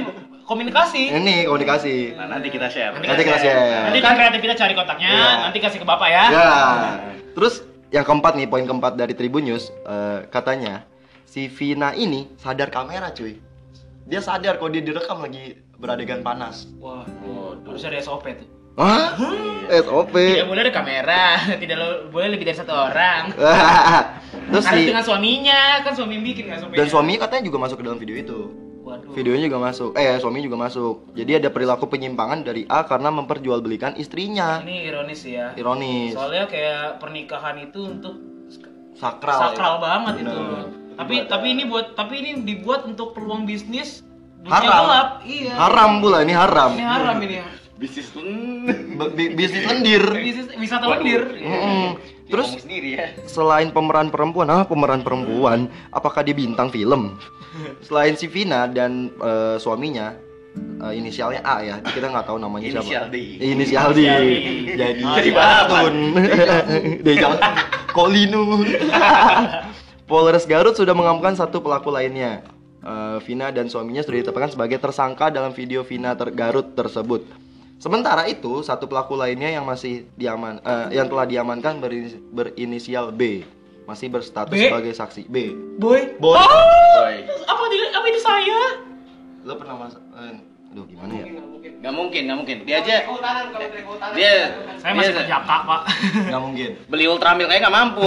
komunikasi. 0.44 1.02
Ini 1.08 1.36
komunikasi. 1.46 1.94
Nah, 2.12 2.26
nanti 2.28 2.48
kita 2.50 2.66
share. 2.68 2.92
Nanti 2.92 3.22
kita 3.22 3.38
share. 3.38 3.86
Nanti 3.86 3.98
kan 4.02 4.12
kreatif 4.14 4.40
kita 4.42 4.54
cari 4.54 4.74
kotaknya, 4.74 5.08
Iya. 5.08 5.30
nanti 5.46 5.58
kasih 5.58 5.78
ke 5.78 5.86
bapak 5.86 6.08
ya. 6.10 6.24
Ya. 6.28 6.50
Terus 7.32 7.62
yang 7.94 8.04
keempat 8.04 8.32
nih, 8.34 8.46
poin 8.50 8.66
keempat 8.66 8.98
dari 8.98 9.14
Tribun 9.14 9.46
News, 9.46 9.70
eh, 9.70 10.26
katanya 10.28 10.86
si 11.26 11.46
Vina 11.46 11.94
ini 11.94 12.26
sadar 12.38 12.70
kamera, 12.70 13.14
cuy. 13.14 13.38
Dia 14.06 14.22
sadar 14.22 14.58
kalau 14.58 14.70
dia 14.70 14.82
direkam 14.82 15.22
lagi 15.22 15.58
beradegan 15.78 16.22
panas. 16.22 16.70
Wah, 16.78 17.06
harus 17.66 17.82
ada 17.82 17.98
SOP 17.98 18.26
tuh. 18.38 18.48
Hah? 18.76 19.16
SOP. 19.82 20.14
Tidak 20.14 20.46
boleh 20.46 20.62
ada 20.68 20.74
kamera, 20.74 21.40
tidak 21.62 21.76
boleh 22.12 22.28
lebih 22.36 22.44
dari 22.46 22.58
satu 22.58 22.70
orang. 22.74 23.32
Terus 24.52 24.62
Harus 24.62 24.82
si 24.82 24.86
dengan 24.86 25.02
suaminya, 25.02 25.82
kan 25.82 25.92
suami 25.96 26.12
yang 26.20 26.24
bikin 26.26 26.42
nggak 26.46 26.58
SOP. 26.62 26.72
dan 26.76 26.86
suaminya 26.86 27.18
katanya 27.26 27.42
juga 27.50 27.58
masuk 27.66 27.76
ke 27.82 27.84
dalam 27.88 27.98
video 27.98 28.14
itu. 28.14 28.40
Waduh. 28.96 29.12
Videonya 29.12 29.44
juga 29.52 29.60
masuk. 29.60 29.90
Eh, 29.92 30.16
suami 30.16 30.40
juga 30.40 30.56
masuk. 30.56 31.12
Jadi 31.12 31.32
ada 31.36 31.48
perilaku 31.52 31.84
penyimpangan 31.92 32.40
dari 32.40 32.64
A 32.66 32.88
karena 32.88 33.12
memperjualbelikan 33.12 33.92
istrinya. 34.00 34.64
Ini 34.64 34.88
ironis 34.88 35.20
ya. 35.28 35.52
Ironis. 35.52 36.16
Soalnya 36.16 36.48
kayak 36.48 36.96
pernikahan 36.96 37.56
itu 37.60 37.80
untuk 37.84 38.16
Sakral. 38.96 39.52
sakral 39.52 39.74
ya. 39.76 39.80
banget 39.84 40.14
itu. 40.24 40.32
Bener. 40.40 40.66
Tapi 40.96 41.14
tapi 41.28 41.46
ini 41.52 41.62
buat 41.68 41.92
tapi 41.92 42.24
ini 42.24 42.30
dibuat 42.48 42.88
untuk 42.88 43.12
peluang 43.12 43.44
bisnis 43.44 44.00
Haram. 44.48 44.64
gelap. 44.64 45.08
Iya. 45.28 45.52
Haram 45.52 45.90
pula 46.00 46.24
ini 46.24 46.32
haram. 46.32 46.72
Ini 46.72 46.86
haram 46.88 47.16
ini 47.20 47.36
ya. 47.44 47.46
Bisnis 47.76 48.08
bisnis 49.36 49.64
lendir. 49.68 50.04
Bisnis 50.16 50.48
wisata 50.56 50.88
lendir. 50.96 51.28
Terus 52.26 52.58
Terus 52.58 52.62
sendiri 52.66 52.88
ya. 52.98 53.06
selain 53.30 53.70
pemeran 53.70 54.10
perempuan, 54.10 54.50
ah 54.50 54.66
pemeran 54.66 55.06
perempuan, 55.06 55.70
apakah 55.94 56.26
dia 56.26 56.34
bintang 56.34 56.74
film? 56.74 57.14
Selain 57.86 58.18
si 58.18 58.26
Vina 58.26 58.66
dan 58.66 59.14
eh, 59.22 59.56
suaminya, 59.62 60.10
eh, 60.82 60.92
inisialnya 60.98 61.40
A 61.46 61.62
ya, 61.62 61.78
kita 61.86 62.10
nggak 62.10 62.26
tahu 62.26 62.38
namanya 62.42 62.66
Inisial 62.66 63.06
siapa. 63.06 63.14
D. 63.14 63.16
Inisial 63.38 63.88
D. 63.94 63.98
Inisial 64.02 64.20
D. 64.20 64.30
Jadi 64.74 65.02
Jadi 65.06 65.30
balapan. 65.30 65.94
Deja 67.06 67.26
Kolinu. 67.94 68.66
Polres 70.06 70.46
Garut 70.46 70.74
sudah 70.74 70.94
mengamankan 70.94 71.34
satu 71.38 71.62
pelaku 71.62 71.94
lainnya. 71.94 72.42
Eh, 72.86 73.18
Vina 73.22 73.50
dan 73.54 73.70
suaminya 73.70 74.02
sudah 74.02 74.22
ditetapkan 74.22 74.50
sebagai 74.50 74.78
tersangka 74.78 75.30
dalam 75.30 75.50
video 75.54 75.82
Vina 75.82 76.14
ter 76.18 76.30
Garut 76.34 76.74
tersebut. 76.74 77.45
Sementara 77.76 78.24
itu, 78.24 78.64
satu 78.64 78.88
pelaku 78.88 79.12
lainnya 79.14 79.52
yang 79.52 79.68
masih 79.68 80.08
diaman 80.16 80.56
eh, 80.64 80.96
yang 80.96 81.12
telah 81.12 81.28
diamankan 81.28 81.76
berinis- 81.76 82.16
berinisial 82.32 83.12
B 83.12 83.44
masih 83.86 84.10
berstatus 84.10 84.56
B? 84.56 84.66
sebagai 84.66 84.92
saksi 84.96 85.28
B. 85.28 85.52
Boy. 85.78 86.16
Boy. 86.18 86.34
Oh, 86.34 86.48
Boy. 86.98 87.16
apa 87.46 87.62
ini 87.68 87.86
apa 87.92 88.06
ini 88.08 88.20
saya? 88.20 88.60
Lo 89.46 89.54
pernah 89.54 89.76
mas 89.78 89.94
eh, 89.94 90.34
aduh 90.72 90.84
gimana 90.88 91.12
ya? 91.20 91.24
Gak 91.76 91.92
mungkin, 91.94 92.22
gak 92.26 92.38
mungkin. 92.40 92.56
Dia 92.66 92.76
aja. 92.82 92.96
Dia. 94.16 94.34
Saya 94.80 94.92
masih 94.96 95.12
dia 95.12 95.18
perjaka, 95.22 95.56
Pak. 95.62 95.80
Nggak 96.32 96.42
mungkin. 96.42 96.70
Beli 96.88 97.04
ultramil 97.06 97.46
kayak 97.46 97.62
gak 97.68 97.74
mampu. 97.76 98.02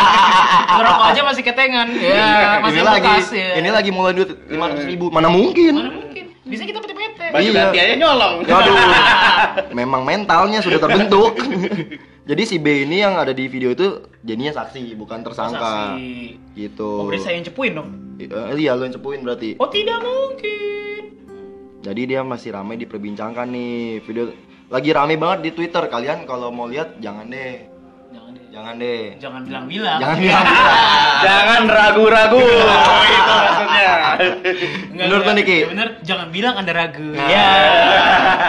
Ngerokok 0.76 1.06
aja 1.14 1.20
masih 1.24 1.42
ketengan. 1.46 1.86
Ya, 1.96 2.58
masih 2.60 2.82
ini 2.82 2.88
lagi 2.90 3.10
ya. 3.32 3.50
ini 3.56 3.70
lagi 3.70 3.90
mulai 3.94 4.12
duit 4.12 4.30
lima 4.50 4.66
ribu. 4.74 5.06
Mana 5.08 5.30
mungkin? 5.30 5.72
Mana 5.78 5.92
mungkin? 5.94 6.24
Bisa 6.44 6.66
kita 6.66 6.82
PT-PT. 6.82 7.09
Baju 7.30 7.50
Iya. 7.50 7.54
ganti 7.70 7.78
aja 7.78 7.94
nyolong. 7.96 8.34
Aduh, 8.44 8.76
memang 9.80 10.02
mentalnya 10.02 10.58
sudah 10.60 10.78
terbentuk. 10.78 11.38
Jadi 12.26 12.42
si 12.46 12.56
B 12.62 12.86
ini 12.86 13.02
yang 13.02 13.18
ada 13.18 13.34
di 13.34 13.50
video 13.50 13.72
itu 13.72 14.06
jadinya 14.22 14.54
saksi, 14.54 14.94
bukan 14.94 15.22
tersangka. 15.22 15.96
Saksi. 15.96 16.54
Gitu. 16.54 16.90
Oh, 16.90 17.06
berarti 17.08 17.22
saya 17.22 17.34
yang 17.38 17.46
cepuin 17.46 17.72
dong. 17.74 17.88
Eh, 18.20 18.28
iya, 18.60 18.76
lo 18.76 18.84
yang 18.84 18.94
cepuin 18.94 19.24
berarti. 19.24 19.56
Oh, 19.56 19.66
tidak 19.66 19.98
mungkin. 19.98 21.16
Jadi 21.80 22.02
dia 22.04 22.20
masih 22.20 22.52
ramai 22.52 22.76
diperbincangkan 22.76 23.48
nih. 23.48 24.04
Video 24.04 24.30
lagi 24.68 24.90
ramai 24.92 25.16
banget 25.16 25.38
di 25.48 25.50
Twitter. 25.56 25.88
Kalian 25.88 26.28
kalau 26.28 26.52
mau 26.52 26.68
lihat 26.68 27.00
jangan 27.00 27.26
deh. 27.26 27.69
Jangan 28.50 28.74
deh. 28.76 29.02
Jangan 29.22 29.40
bilang-bilang. 29.46 29.98
Jangan 30.02 30.18
bilang. 30.18 30.44
Jangan 31.26 31.62
ragu-ragu. 31.64 32.42
Itu 32.42 33.34
maksudnya. 33.46 33.90
Enggak, 34.90 35.06
Menurut 35.06 35.22
lo, 35.22 35.32
Niki? 35.32 35.56
Ya, 35.56 35.66
bener, 35.70 35.88
jangan 36.02 36.28
bilang 36.34 36.54
Anda 36.58 36.72
ragu. 36.74 37.08
Nah, 37.14 37.28
Ya. 37.30 37.48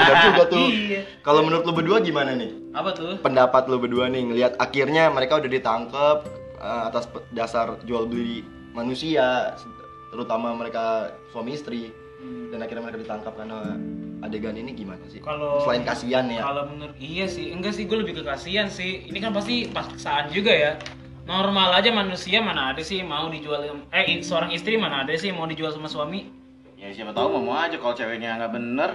Benar 0.01 0.17
juga 0.25 0.43
tuh. 0.49 0.67
Iya. 0.67 1.01
Kalau 1.21 1.41
menurut 1.45 1.63
lo 1.63 1.73
berdua 1.77 1.97
gimana 2.01 2.33
nih? 2.33 2.49
Apa 2.71 2.89
tuh? 2.95 3.19
pendapat 3.21 3.67
lo 3.67 3.77
berdua 3.77 4.07
nih 4.07 4.23
ngelihat 4.25 4.53
akhirnya 4.57 5.11
mereka 5.11 5.37
udah 5.37 5.51
ditangkap 5.51 6.17
eh, 6.57 6.81
atas 6.87 7.05
dasar 7.29 7.77
jual 7.83 8.07
beli 8.07 8.41
manusia 8.71 9.53
terutama 10.07 10.55
mereka 10.55 11.11
suami 11.29 11.51
istri 11.51 11.91
Hmm. 12.21 12.53
dan 12.53 12.61
akhirnya 12.61 12.83
mereka 12.85 12.99
ditangkap 13.01 13.33
karena 13.33 13.57
adegan 14.21 14.53
ini 14.53 14.71
gimana 14.77 15.01
sih 15.09 15.17
Kalau 15.19 15.65
selain 15.65 15.81
kasihan 15.81 16.29
ya 16.29 16.45
Kalau 16.45 16.69
menurut 16.69 16.93
iya 17.01 17.25
sih, 17.25 17.49
enggak 17.49 17.73
sih 17.73 17.89
gue 17.89 17.97
lebih 17.97 18.21
ke 18.21 18.23
kasihan 18.23 18.69
sih. 18.69 19.09
Ini 19.09 19.17
kan 19.17 19.33
pasti 19.33 19.65
paksaan 19.73 20.29
juga 20.29 20.53
ya. 20.53 20.77
Normal 21.25 21.73
aja 21.81 21.89
manusia 21.89 22.37
mana 22.41 22.73
ada 22.73 22.81
sih 22.85 23.01
mau 23.01 23.29
dijual 23.33 23.65
eh 23.89 24.21
seorang 24.21 24.53
istri 24.53 24.77
mana 24.77 25.01
ada 25.01 25.13
sih 25.17 25.33
mau 25.33 25.49
dijual 25.49 25.73
sama 25.73 25.89
suami? 25.89 26.29
Ya 26.77 26.93
siapa 26.93 27.13
tahu 27.13 27.41
mau 27.41 27.57
aja 27.57 27.77
kalau 27.77 27.93
ceweknya 27.97 28.37
nggak 28.41 28.53
bener. 28.53 28.91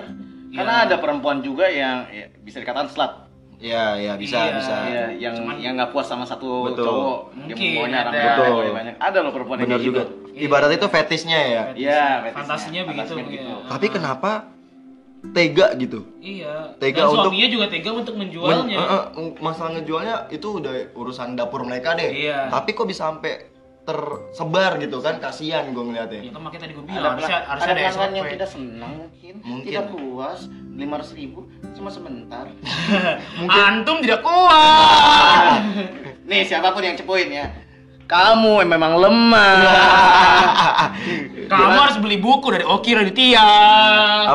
Iya. 0.51 0.63
Karena 0.63 0.75
ada 0.87 0.97
perempuan 1.03 1.43
juga 1.43 1.67
yang 1.67 2.07
ya, 2.11 2.31
bisa 2.43 2.63
dikatakan 2.63 2.91
slut. 2.91 3.26
Ya 3.59 3.95
ya 3.95 4.13
bisa 4.15 4.37
Iya. 4.39 4.53
bisa 4.55 4.75
Iya, 4.85 5.05
yang 5.19 5.35
Cuman- 5.39 5.57
yang 5.57 5.75
nggak 5.75 5.91
puas 5.91 6.05
sama 6.05 6.23
satu 6.23 6.69
Betul. 6.69 6.85
cowok, 6.85 7.19
Mungkin 7.35 7.55
dia 7.57 7.69
maunya 7.73 7.81
orang 7.81 7.97
ada. 7.97 8.11
banyak, 8.13 8.29
Betul. 8.29 8.53
banyak, 8.53 8.75
banyak. 8.75 8.95
Ada 8.99 9.19
loh 9.19 9.33
perempuan 9.33 9.57
yang 9.57 9.67
benar 9.67 9.77
kayak 9.77 9.89
juga 9.89 10.03
gitu. 10.03 10.15
Iya. 10.29 10.43
ibarat 10.45 10.71
itu 10.71 10.87
fetishnya 10.87 11.39
ya 11.41 11.63
Iya, 11.73 12.03
fetisnya. 12.23 12.35
Fantasinya 12.35 12.81
begitu. 12.83 12.93
Fantasinya 12.93 13.25
begitu. 13.25 13.49
iya. 13.49 13.67
tapi 13.67 13.87
kenapa 13.89 14.31
tega 15.27 15.67
gitu 15.75 16.01
Iya. 16.21 16.55
Tega 16.77 17.01
Dan 17.01 17.09
untuk- 17.09 17.25
suaminya 17.27 17.49
juga 17.49 17.67
tega 17.67 17.91
untuk 17.91 18.15
Men- 18.15 18.21
menjualnya. 18.23 18.77
eh, 18.77 19.05
eh, 19.17 19.29
masalah 19.41 19.71
ngejualnya 19.73 20.15
itu 20.29 20.49
udah 20.55 20.73
urusan 20.93 21.35
dapur 21.35 21.61
mereka 21.63 21.95
deh 21.95 22.11
Iya. 22.13 22.47
tapi 22.49 22.71
kok 22.71 22.85
bisa 22.85 23.09
sampai 23.09 23.57
tersebar 23.83 24.77
gitu 24.77 24.99
kan 24.99 25.17
kasihan 25.17 25.63
gue 25.67 25.79
ngeliatnya 25.81 26.21
Ya 26.21 26.31
kan 26.31 26.43
makanya 26.43 26.63
tadi 26.65 26.73
gue 26.75 26.83
Ada, 26.83 26.91
bilang 26.91 27.13
harusnya 27.15 27.39
ada 27.39 27.63
ada, 27.63 28.11
yang 28.13 28.27
tidak 28.29 28.49
senang 28.49 28.93
mungkin, 28.99 29.35
Mungkin. 29.41 29.65
tidak 29.65 29.85
puas, 29.89 30.41
lima 30.77 31.01
ratus 31.01 31.17
ribu 31.17 31.49
cuma 31.73 31.89
sebentar. 31.89 32.47
Antum 33.69 34.05
tidak 34.05 34.21
kuat. 34.21 35.61
Nih 36.31 36.45
siapa 36.45 36.73
pun 36.77 36.85
yang 36.85 36.97
cepuin 36.99 37.33
ya, 37.33 37.47
kamu 38.05 38.63
memang 38.69 38.93
lemah. 39.01 39.57
Kamu 41.47 41.79
harus 41.79 42.03
beli 42.03 42.19
buku 42.19 42.51
dari 42.51 42.67
Oki 42.67 42.91
Raditya. 42.91 43.39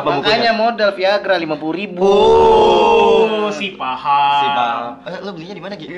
Makanya 0.00 0.16
bukunya 0.16 0.52
modal 0.56 0.90
Viagra 0.96 1.36
lima 1.36 1.60
puluh 1.60 1.76
ribu. 1.76 2.00
Oh, 2.00 3.52
si 3.52 3.76
paham. 3.76 4.40
si 4.40 4.46
paham 4.48 4.92
eh, 5.04 5.20
lo 5.20 5.36
belinya 5.36 5.52
di 5.52 5.60
mana 5.60 5.74
gitu 5.76 5.92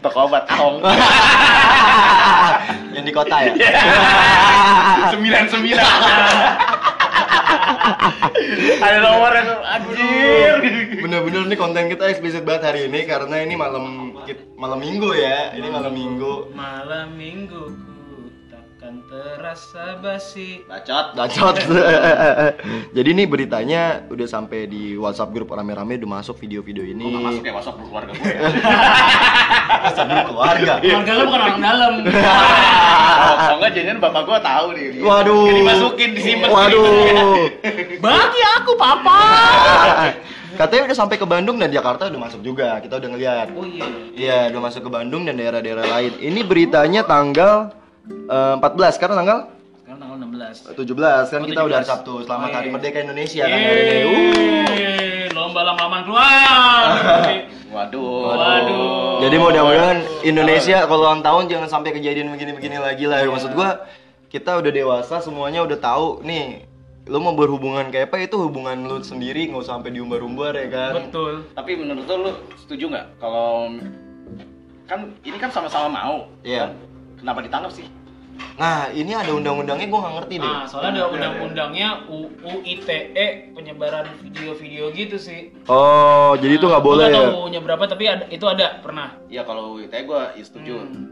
Toko 0.00 0.24
obat 0.24 0.48
Ahong. 0.48 0.80
yang 2.96 3.04
di 3.04 3.12
kota 3.12 3.44
ya 3.44 3.52
Sembilan 5.12 5.44
sembilan. 5.52 6.71
Ada 8.82 8.98
nomor 9.02 9.30
yang 9.36 9.48
anjir. 9.62 10.54
Bener-bener 11.04 11.42
nih 11.46 11.58
konten 11.58 11.86
kita 11.92 12.08
eksplisit 12.08 12.42
banget 12.42 12.72
hari 12.72 12.80
ini 12.88 13.04
karena 13.04 13.42
ini 13.44 13.54
malam 13.54 14.16
malam 14.56 14.78
minggu 14.80 15.10
ya. 15.14 15.52
Ini 15.54 15.68
malam 15.68 15.92
minggu. 15.92 16.50
Malam 16.56 17.14
mingguku 17.14 17.91
takkan 18.92 19.08
terasa 19.08 19.84
basi. 20.00 20.64
Bacot. 20.68 21.16
Bacot. 21.16 21.56
Jadi 22.96 23.10
nih 23.16 23.26
beritanya 23.26 24.04
udah 24.12 24.26
sampai 24.28 24.68
di 24.68 24.96
WhatsApp 25.00 25.32
grup 25.32 25.52
rame-rame 25.52 25.96
udah 25.96 26.10
masuk 26.20 26.36
video-video 26.36 26.84
Gue 26.92 27.08
gak 27.08 27.24
masuk 27.24 27.40
ini. 27.40 27.48
ya 27.48 27.54
masuk 27.56 27.74
keluarga 27.80 28.12
gue 28.12 28.28
ya. 28.28 28.40
WhatsApp 29.88 30.08
grup 30.12 30.26
keluarga. 30.28 30.72
Keluarga 30.80 31.12
lu 31.12 31.24
bukan 31.24 31.40
orang 31.40 31.60
dalam. 31.62 31.92
Oh, 33.22 33.34
kalau 33.38 33.56
enggak 33.62 33.72
jadinya 33.72 33.94
bapak 34.02 34.22
gue 34.28 34.38
tahu 34.44 34.66
nih. 34.76 34.86
Waduh. 35.00 35.44
Kayak 35.46 35.56
dimasukin 35.62 36.10
disimpan. 36.16 36.48
Waduh. 36.52 37.36
Bagi 38.02 38.42
aku 38.60 38.72
papa. 38.76 39.20
Katanya 40.52 40.82
udah 40.92 40.98
sampai 41.00 41.16
ke 41.16 41.24
Bandung 41.24 41.56
dan 41.56 41.72
Jakarta 41.72 42.12
udah 42.12 42.20
masuk 42.28 42.44
juga. 42.44 42.76
Kita 42.84 43.00
udah 43.00 43.08
ngeliat. 43.08 43.46
Oh 43.56 43.64
iya. 43.64 43.88
Iya, 44.12 44.38
udah 44.52 44.60
masuk 44.68 44.84
ke 44.84 44.90
Bandung 44.92 45.24
dan 45.24 45.40
daerah-daerah 45.40 45.86
lain. 45.88 46.12
Ini 46.20 46.40
beritanya 46.44 47.00
tanggal 47.08 47.81
eh, 48.08 48.54
14 48.58 49.00
karena 49.00 49.14
tanggal 49.22 49.38
Sekarang 49.82 49.98
tanggal 49.98 50.16
16. 50.24 50.78
17 50.78 51.32
kan 51.32 51.40
Oh, 51.42 51.48
kita 51.48 51.60
udah 51.66 51.80
17. 51.82 51.90
Sabtu. 51.90 52.12
Selamat 52.24 52.48
Oh, 52.48 52.56
Hari. 52.56 52.68
Merdeka 52.72 52.98
Indonesia 53.02 53.44
kan 53.44 53.58
hari 53.58 53.82
ini. 53.82 53.98
Uh. 54.06 55.26
Lomba 55.32 55.60
lama-lamaan 55.64 56.02
keluar. 56.06 56.86
Waduh. 57.74 58.36
Waduh. 58.36 59.20
Jadi 59.24 59.36
mudah-mudahan 59.40 59.98
Indonesia 60.22 60.84
kalau 60.84 61.08
ulang 61.08 61.24
tahun 61.24 61.44
jangan 61.48 61.68
sampai 61.68 61.90
kejadian 61.96 62.28
begini-begini 62.32 62.76
lagi 62.80 63.04
lah. 63.08 63.24
Maksud 63.24 63.52
gua 63.56 63.84
kita 64.28 64.60
udah 64.60 64.72
dewasa 64.72 65.20
semuanya 65.20 65.60
udah 65.60 65.76
tahu 65.76 66.24
nih 66.24 66.64
lu 67.02 67.18
mau 67.18 67.34
berhubungan 67.34 67.90
kayak 67.90 68.14
apa 68.14 68.30
itu 68.30 68.38
hubungan 68.38 68.78
lu 68.86 69.02
sendiri 69.02 69.50
nggak 69.50 69.66
usah 69.66 69.74
sampai 69.76 69.90
diumbar-umbar 69.90 70.54
ya 70.54 70.68
kan 70.70 70.92
Betul. 71.02 71.44
Tapi 71.50 71.70
menurut 71.74 72.06
lo, 72.06 72.14
lu 72.22 72.30
setuju 72.62 72.94
nggak 72.94 73.06
kalau 73.18 73.74
kan 74.86 75.10
ini 75.26 75.36
kan 75.36 75.50
sama-sama 75.50 75.88
mau. 75.90 76.16
Iya. 76.46 76.70
kan? 76.70 76.91
Kenapa 77.22 77.38
ditangkap 77.40 77.72
sih? 77.72 77.86
nah 78.52 78.90
ini 78.90 79.14
ada 79.14 79.32
undang-undangnya 79.32 79.86
gue 79.86 79.96
nggak 79.96 80.14
ngerti 80.18 80.34
deh 80.36 80.44
Nah, 80.44 80.64
soalnya 80.66 80.90
ada 80.92 81.04
undang-undangnya 81.08 81.88
UU 82.10 82.52
ITE 82.64 83.26
penyebaran 83.54 84.04
video-video 84.18 84.90
gitu 84.90 85.16
sih. 85.16 85.54
oh 85.66 86.34
jadi 86.36 86.58
itu 86.58 86.66
nggak 86.66 86.82
Nah, 86.82 86.88
boleh 86.90 87.06
gua 87.06 87.14
ya 87.14 87.22
tahu 87.22 87.38
UU-nya 87.38 87.60
berapa 87.62 87.84
tapi 87.86 88.04
ada 88.04 88.24
itu 88.28 88.44
ada 88.44 88.82
pernah. 88.82 89.14
Ya 89.28 89.46
kalau 89.46 89.78
itu 89.78 89.88
gue 89.88 90.22
ya 90.34 90.44
setuju. 90.44 90.74
Hmm. 90.74 91.06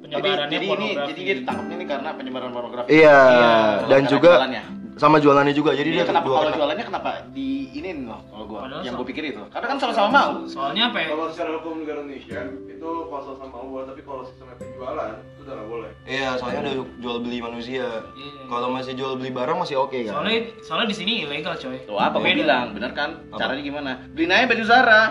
Jadi, 0.00 0.18
Penyebarannya 0.18 0.50
jadi 0.50 0.64
ini 0.64 0.70
pornografi. 0.72 1.06
jadi 1.06 1.20
dia 1.20 1.34
ditangkapnya 1.38 1.74
ini 1.76 1.86
karena 1.86 2.08
penyebaran 2.16 2.50
pornografi. 2.50 2.88
iya 2.90 3.18
Iya, 3.28 3.54
dan 3.86 4.02
juga 4.08 4.30
jualannya. 4.32 4.62
Sama 5.00 5.16
jualannya 5.16 5.50
juga 5.50 5.72
jadi 5.72 5.88
Iya, 5.88 5.96
dia 5.96 6.04
kenapa 6.06 6.28
kalau 6.28 6.52
jualannya 6.52 6.84
kenapa 6.84 7.10
di 7.32 7.48
ini 7.72 8.04
loh 8.04 8.20
kalau 8.26 8.44
gua 8.44 8.58
Padahal 8.60 8.84
yang 8.84 8.94
gua 8.94 9.06
pikir 9.06 9.24
itu. 9.26 9.40
Karena 9.48 9.66
kan 9.66 9.78
sama-sama 9.78 10.08
mau. 10.10 10.30
Soalnya 10.44 10.92
apa 10.92 10.98
ya? 11.00 11.08
Kalau 11.08 11.26
secara 11.26 11.50
hukum 11.56 11.80
negara 11.80 11.98
Indonesia 12.00 12.40
itu 12.66 12.90
pasal 13.08 13.32
sama 13.34 13.56
Allah, 13.56 13.80
tapi 13.88 14.00
kalau 14.02 14.22
sistemnya 14.22 14.56
penjualan 14.56 15.10
itu 15.16 15.40
udah 15.40 15.54
nggak 15.54 15.68
boleh. 15.68 15.90
iya 16.04 16.28
soalnya 16.34 16.60
udah 16.62 16.74
jual 16.98 17.16
beli 17.20 17.38
manusia 17.40 17.86
Iya. 18.12 18.42
kalau 18.46 18.68
masih 18.70 18.92
jual 18.92 19.16
beli 19.16 19.30
barang 19.30 19.56
masih 19.56 19.76
oke 19.78 19.96
kan 19.98 20.12
Soalnya 20.14 20.36
soalnya 20.60 20.86
di 20.86 20.96
sini 20.96 21.12
ilegal, 21.24 21.54
coy. 21.56 21.78
Tuh 21.80 21.96
apa 21.96 22.12
gua 22.12 22.24
Beda. 22.26 22.36
bilang, 22.36 22.66
bener 22.74 22.92
kan? 22.92 23.10
Apa? 23.26 23.38
Caranya 23.40 23.62
gimana? 23.62 23.90
Beliin 24.10 24.30
aja 24.30 24.44
baju 24.46 24.64
Zara. 24.64 25.02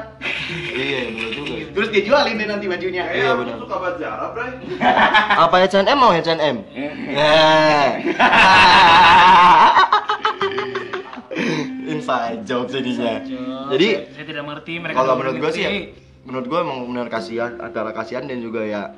iya 0.69 0.99
benar 1.09 1.31
juga 1.33 1.53
Terus 1.73 1.89
dia 1.89 2.03
jualin 2.03 2.35
deh 2.35 2.47
nanti 2.47 2.65
bajunya. 2.67 3.03
Kayaknya 3.03 3.23
Iya, 3.23 3.31
benar. 3.35 3.55
suka 3.57 3.75
banget 3.79 3.95
Zara, 3.99 4.25
Bray. 4.29 4.51
apa 5.39 5.55
H&M 5.59 5.97
mau 5.97 6.11
H&M 6.11 6.55
ya 7.09 7.33
inside 12.11 12.41
joke 12.43 12.67
jadinya 12.67 13.13
Jadi, 13.69 13.87
saya, 14.09 14.25
tidak 14.25 14.43
mengerti 14.43 14.73
mereka. 14.77 14.97
kalau 14.97 15.13
menurut 15.15 15.35
gue 15.37 15.51
sih 15.51 15.61
ya, 15.61 15.71
menurut 16.21 16.45
gue 16.45 16.59
emang 16.59 16.77
benar 16.85 17.07
kasihan 17.07 17.51
antara 17.57 17.91
kasihan 17.91 18.23
dan 18.23 18.39
juga 18.39 18.61
ya 18.61 18.93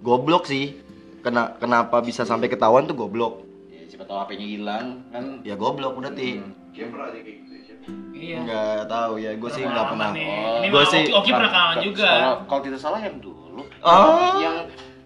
goblok 0.00 0.44
sih 0.44 0.78
kena 1.20 1.56
kenapa 1.56 1.98
bisa 1.98 2.22
sampai 2.22 2.46
ketahuan 2.46 2.84
tuh 2.84 2.94
goblok 2.94 3.42
Ya, 3.66 3.82
siapa 3.90 4.04
tahu 4.04 4.18
HP-nya 4.18 4.46
hilang 4.48 4.86
kan. 5.08 5.24
ya 5.40 5.54
goblok 5.54 5.94
berarti 5.94 6.40
Kayak 6.70 6.88
pernah 6.90 7.06
aja 7.06 7.18
kayak 7.18 7.36
gitu 7.36 7.52
ya. 7.52 7.74
Iya. 8.14 8.36
nggak 8.40 8.82
tahu 8.88 9.12
ya 9.16 9.30
gue 9.32 9.50
sih 9.50 9.62
nggak 9.62 9.86
pernah 9.86 10.08
Nih. 10.10 10.26
Oh, 10.64 10.72
mah 10.72 10.86
sih- 10.88 11.04
Oki, 11.04 11.12
Oki 11.12 11.30
pernah 11.30 11.52
kalah 11.52 11.76
juga. 11.78 12.08
Kalau 12.08 12.34
kalau 12.46 12.62
tidak 12.62 12.80
salah 12.80 12.98
yang 12.98 13.16
dulu. 13.18 13.62
Oh. 13.80 14.40
Yang 14.40 14.56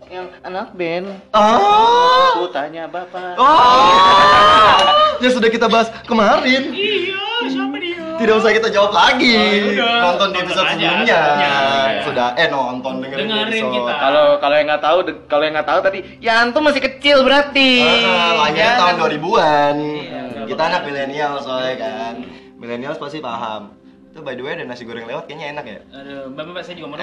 yang 0.09 0.27
anak 0.41 0.73
band. 0.73 1.07
ah 1.31 2.33
Aku 2.33 2.49
tanya 2.49 2.87
bapak. 2.87 3.37
oh 3.37 4.79
yang 5.21 5.33
sudah 5.35 5.51
kita 5.51 5.67
bahas 5.67 5.93
kemarin 6.05 6.71
Iya? 6.71 7.28
Tidak 8.19 8.35
usah 8.37 8.51
kita 8.51 8.69
jawab 8.69 8.91
lagi 8.91 9.33
Oh, 9.33 9.71
udah. 9.71 9.95
nonton 10.05 10.29
di 10.29 10.37
Nonton 10.37 10.43
episode 10.43 10.67
aja, 10.67 10.75
sebelumnya 10.75 11.19
sebelumnya. 11.21 11.53
sudah 12.03 12.29
eh 12.35 12.49
nonton 12.49 12.95
dengerin, 12.99 13.25
Dengerin 13.25 13.49
episode. 13.55 13.75
kita. 13.75 13.93
Kalau 13.97 14.25
kalau 14.37 14.55
yang 14.55 14.67
nggak 14.67 14.83
tahu, 14.83 14.99
kalau 15.25 15.43
yang 15.43 15.55
nggak 15.55 15.69
tahu 15.69 15.81
tadi, 15.81 15.99
ya 16.19 16.33
antum 16.39 16.63
masih 16.63 16.83
kecil 16.83 17.23
berarti. 17.23 17.71
Ah, 17.81 18.31
lahirnya 18.37 18.65
Ya, 18.65 18.77
tahun 18.77 18.91
kan? 18.91 19.03
2000-an. 19.07 19.77
Iya, 19.79 20.23
kita 20.45 20.63
anak 20.65 20.81
milenial 20.85 21.33
soalnya 21.39 21.75
kan. 21.79 22.15
Milenial 22.55 22.93
pasti 22.93 23.19
paham. 23.19 23.63
Itu 24.09 24.19
by 24.21 24.35
the 24.35 24.43
way 24.43 24.53
ada 24.53 24.65
nasi 24.65 24.83
goreng 24.83 25.05
lewat 25.05 25.25
kayaknya 25.25 25.47
enak 25.53 25.65
ya. 25.65 25.79
Aduh, 25.93 26.33
Bapak 26.33 26.61
saya 26.61 26.75
juga 26.75 26.89
mau 26.89 26.99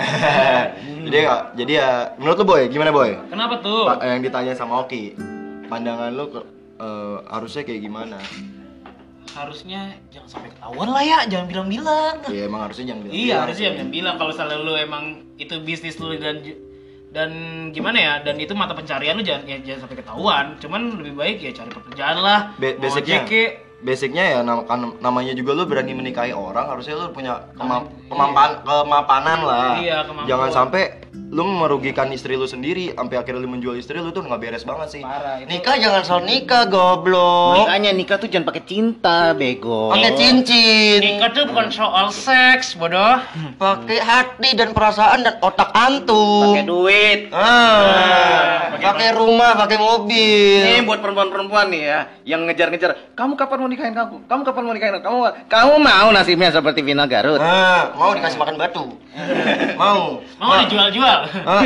jadi 1.06 1.18
ya, 1.22 1.36
jadi 1.54 1.72
ya 1.74 1.90
menurut 2.18 2.38
lu 2.38 2.46
boy, 2.46 2.62
gimana 2.68 2.92
boy? 2.92 3.16
Kenapa 3.26 3.56
tuh? 3.58 3.88
Pak, 3.88 3.98
yang 4.02 4.20
ditanya 4.20 4.52
sama 4.52 4.82
Oki, 4.82 5.16
pandangan 5.66 6.12
lu 6.12 6.28
ke, 6.28 6.42
eh, 6.76 7.18
harusnya 7.26 7.62
kayak 7.62 7.82
gimana? 7.82 8.18
Harusnya 9.36 9.82
jangan 10.10 10.30
sampai 10.32 10.50
ketahuan 10.56 10.90
lah 10.90 11.04
ya, 11.04 11.20
jangan 11.28 11.46
bilang-bilang. 11.46 12.24
Ya 12.32 12.48
emang 12.48 12.62
harusnya 12.64 12.96
jangan 12.96 13.02
bilang. 13.04 13.16
Iya, 13.20 13.36
harusnya 13.44 13.66
jangan 13.76 13.92
bilang 13.92 14.16
kalau 14.16 14.30
misalnya 14.32 14.58
lu 14.58 14.74
emang 14.74 15.04
itu 15.36 15.56
bisnis 15.60 16.00
lu 16.00 16.16
dan 16.16 16.40
dan 17.12 17.32
gimana 17.72 17.96
ya 17.96 18.14
dan 18.24 18.36
itu 18.36 18.52
mata 18.52 18.76
pencarian 18.76 19.16
lu 19.16 19.24
jangan 19.24 19.48
ya, 19.48 19.60
jangan 19.64 19.88
sampai 19.88 19.98
ketahuan 20.04 20.46
cuman 20.60 21.00
lebih 21.00 21.16
baik 21.16 21.38
ya 21.40 21.52
cari 21.56 21.72
pekerjaan 21.72 22.18
lah 22.20 22.40
Be- 22.60 22.76
basicnya. 22.76 23.24
Basicnya 23.78 24.24
ya 24.30 24.40
nam- 24.40 24.64
kan- 24.64 24.96
namanya 24.98 25.32
juga 25.32 25.52
lu 25.52 25.64
berani 25.64 25.92
menikahi 25.92 26.32
orang 26.32 26.68
harusnya 26.68 26.96
lu 26.96 27.10
punya 27.10 27.52
kema- 27.54 27.90
kemampan 28.06 28.50
kemapanan 28.62 29.40
lah. 29.42 29.72
Iya, 29.78 29.98
kemampuan. 30.04 30.28
jangan 30.28 30.50
sampai 30.54 30.84
lu 31.26 31.44
merugikan 31.44 32.08
istri 32.10 32.34
lu 32.34 32.46
sendiri 32.46 32.92
sampai 32.92 33.18
akhirnya 33.18 33.40
lu 33.40 33.50
menjual 33.50 33.76
istri 33.76 33.98
lu 33.98 34.10
tuh 34.10 34.24
nggak 34.24 34.38
beres 34.38 34.64
banget 34.64 34.88
sih. 34.90 35.02
Parah, 35.02 35.36
itu- 35.38 35.50
nikah 35.50 35.76
jangan 35.76 36.02
soal 36.02 36.22
nikah 36.24 36.64
goblok. 36.66 37.66
Makanya 37.66 37.92
nikah 37.92 38.16
tuh 38.16 38.28
jangan 38.28 38.46
pakai 38.46 38.64
cinta, 38.64 39.34
bego. 39.34 39.92
pakai 39.92 40.12
cincin. 40.14 41.00
Nikah 41.02 41.30
tuh 41.32 41.44
bukan 41.46 41.68
soal 41.70 42.08
seks 42.10 42.74
bodoh. 42.74 43.20
Pakai 43.56 44.00
hati 44.00 44.54
dan 44.54 44.72
perasaan 44.72 45.22
dan 45.22 45.36
otak 45.40 45.72
antum 45.72 46.54
Pakai 46.54 46.64
duit. 46.64 47.20
ah, 47.32 48.72
pakai 48.72 48.86
pakai 48.86 49.10
rumah 49.14 49.52
pakai 49.56 49.78
mobil. 49.78 50.62
Ini 50.64 50.82
buat 50.84 51.00
perempuan-perempuan 51.00 51.68
nih 51.68 51.84
ya, 51.84 52.00
yang 52.24 52.46
ngejar-ngejar. 52.46 53.12
Kamu 53.12 53.34
kapan 53.36 53.65
mau 53.66 53.74
nikahin 53.74 53.98
aku? 53.98 54.22
Kamu 54.30 54.42
kapan 54.46 54.62
mau 54.70 54.74
nikahin 54.78 54.94
aku? 55.02 55.04
Kamu 55.10 55.20
kamu 55.50 55.74
mau 55.82 56.08
nasibnya 56.14 56.54
seperti 56.54 56.86
Vina 56.86 57.10
Garut? 57.10 57.42
Ah, 57.42 57.90
mau 57.98 58.14
dikasih 58.14 58.38
makan 58.38 58.62
batu 58.62 58.86
mau 59.82 60.20
mau 60.38 60.54
dijual-jual 60.68 61.20
Hah? 61.48 61.64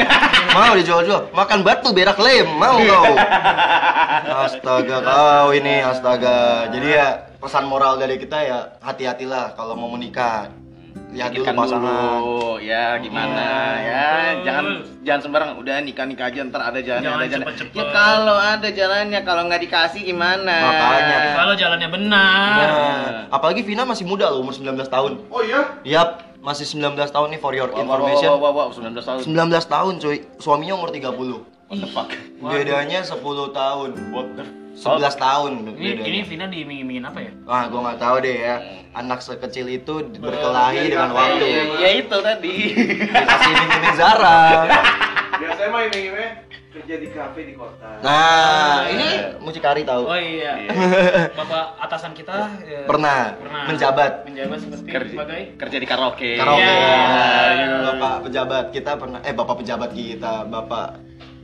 mau 0.54 0.74
dijual-jual 0.78 1.34
makan 1.34 1.60
batu 1.66 1.90
berak 1.92 2.18
lem 2.22 2.46
mau 2.46 2.78
kau 2.78 3.14
astaga 4.46 4.98
kau 5.02 5.50
ini 5.52 5.82
astaga 5.82 6.70
jadi 6.70 6.88
ya 6.88 7.08
pesan 7.42 7.66
moral 7.66 7.98
dari 7.98 8.22
kita 8.22 8.38
ya 8.46 8.60
hati-hatilah 8.86 9.58
kalau 9.58 9.74
mau 9.74 9.90
menikah 9.90 10.54
lihat 11.10 11.30
dulu 11.34 11.42
Pikirkan 11.42 11.56
pasangan. 11.58 12.20
dulu, 12.22 12.62
ya 12.62 12.86
gimana? 13.02 13.42
Iya, 13.42 13.82
ya 13.82 14.06
betul. 14.06 14.44
jangan 14.46 14.66
jangan 15.02 15.22
sembarang. 15.26 15.50
Udah 15.58 15.76
nikah 15.82 16.06
nikah 16.06 16.26
aja 16.30 16.40
ntar 16.46 16.62
ada 16.62 16.80
jalannya 16.80 17.06
Jangan 17.06 17.20
ada 17.20 17.30
jalan 17.34 17.46
ya 17.74 17.86
kalau 17.90 18.38
ada 18.38 18.70
jalannya 18.70 19.20
kalau 19.26 19.42
nggak 19.50 19.62
dikasih 19.66 20.02
gimana? 20.06 20.56
Makanya. 20.62 21.18
kalau 21.34 21.54
jalannya 21.58 21.90
benar. 21.90 22.68
Nah, 22.70 23.10
apalagi 23.34 23.62
Vina 23.66 23.84
masih 23.90 24.06
muda 24.06 24.30
loh 24.30 24.46
umur 24.46 24.54
19 24.54 24.86
tahun. 24.86 25.12
Oh 25.34 25.42
iya? 25.42 25.62
Yap, 25.82 26.38
masih 26.46 26.70
19 26.70 26.94
tahun 27.10 27.28
nih 27.34 27.40
for 27.42 27.58
your 27.58 27.74
information. 27.74 28.30
wah, 28.38 28.54
wah, 28.54 28.70
wah, 28.70 28.74
19 28.74 28.94
tahun. 29.02 29.20
19 29.26 29.66
tahun 29.66 29.94
cuy, 29.98 30.18
suaminya 30.38 30.78
umur 30.78 30.94
30 30.94 31.60
what 31.70 31.78
the 31.78 31.90
fuck? 31.94 32.10
Bedanya 32.42 33.06
10 33.06 33.22
tahun. 33.54 33.90
What 34.10 34.28
the 34.34 34.46
11 34.74 35.02
tahun 35.16 35.52
ini 35.76 35.90
bedanya 35.92 36.04
ini 36.04 36.20
Vina 36.24 36.46
diiming-imingin 36.46 37.04
apa 37.04 37.20
ya 37.20 37.32
Wah, 37.44 37.64
gua 37.68 37.80
nggak 37.86 38.00
tahu 38.00 38.16
deh 38.20 38.38
ya. 38.40 38.56
Anak 38.90 39.20
sekecil 39.20 39.68
itu 39.68 39.94
berkelahi 40.16 40.90
dengan 40.90 41.10
Iya, 41.10 41.18
waktu. 41.18 41.46
iya, 41.46 41.64
ya 41.78 41.90
itu 41.96 42.18
tadi 42.20 42.56
Dikasih 42.74 43.52
iming-iming 43.52 43.96
Zara. 43.96 44.40
Biasanya 45.40 45.70
mah 45.70 45.82
ini 45.86 46.00
ini 46.06 46.26
kerja 46.70 46.96
di 46.96 47.08
kafe 47.10 47.42
di 47.44 47.54
kota. 47.54 47.90
Nah, 48.00 48.86
ini 48.88 49.08
mucikari 49.40 49.82
tahu. 49.82 50.04
oh 50.06 50.16
iya 50.16 50.70
bapak 51.32 51.80
atasan 51.80 52.14
kita 52.14 52.60
ya, 52.62 52.86
Pernah, 52.86 53.36
menjabat. 53.66 54.28
menjabat 54.28 54.58
seperti 54.62 54.88
kerja, 54.88 55.12
sebagai 55.12 55.42
kerja 55.58 55.78
di 55.78 55.88
karaoke 55.88 56.32
Karaoke. 56.36 56.62
Iya. 56.62 57.68
Bapak 57.90 58.16
pejabat 58.28 58.66
kita 58.70 58.92
pernah 58.96 59.20
eh 59.22 59.34
bapak 59.34 59.56
pejabat 59.60 59.90
kita, 59.92 60.46
bapak 60.46 60.88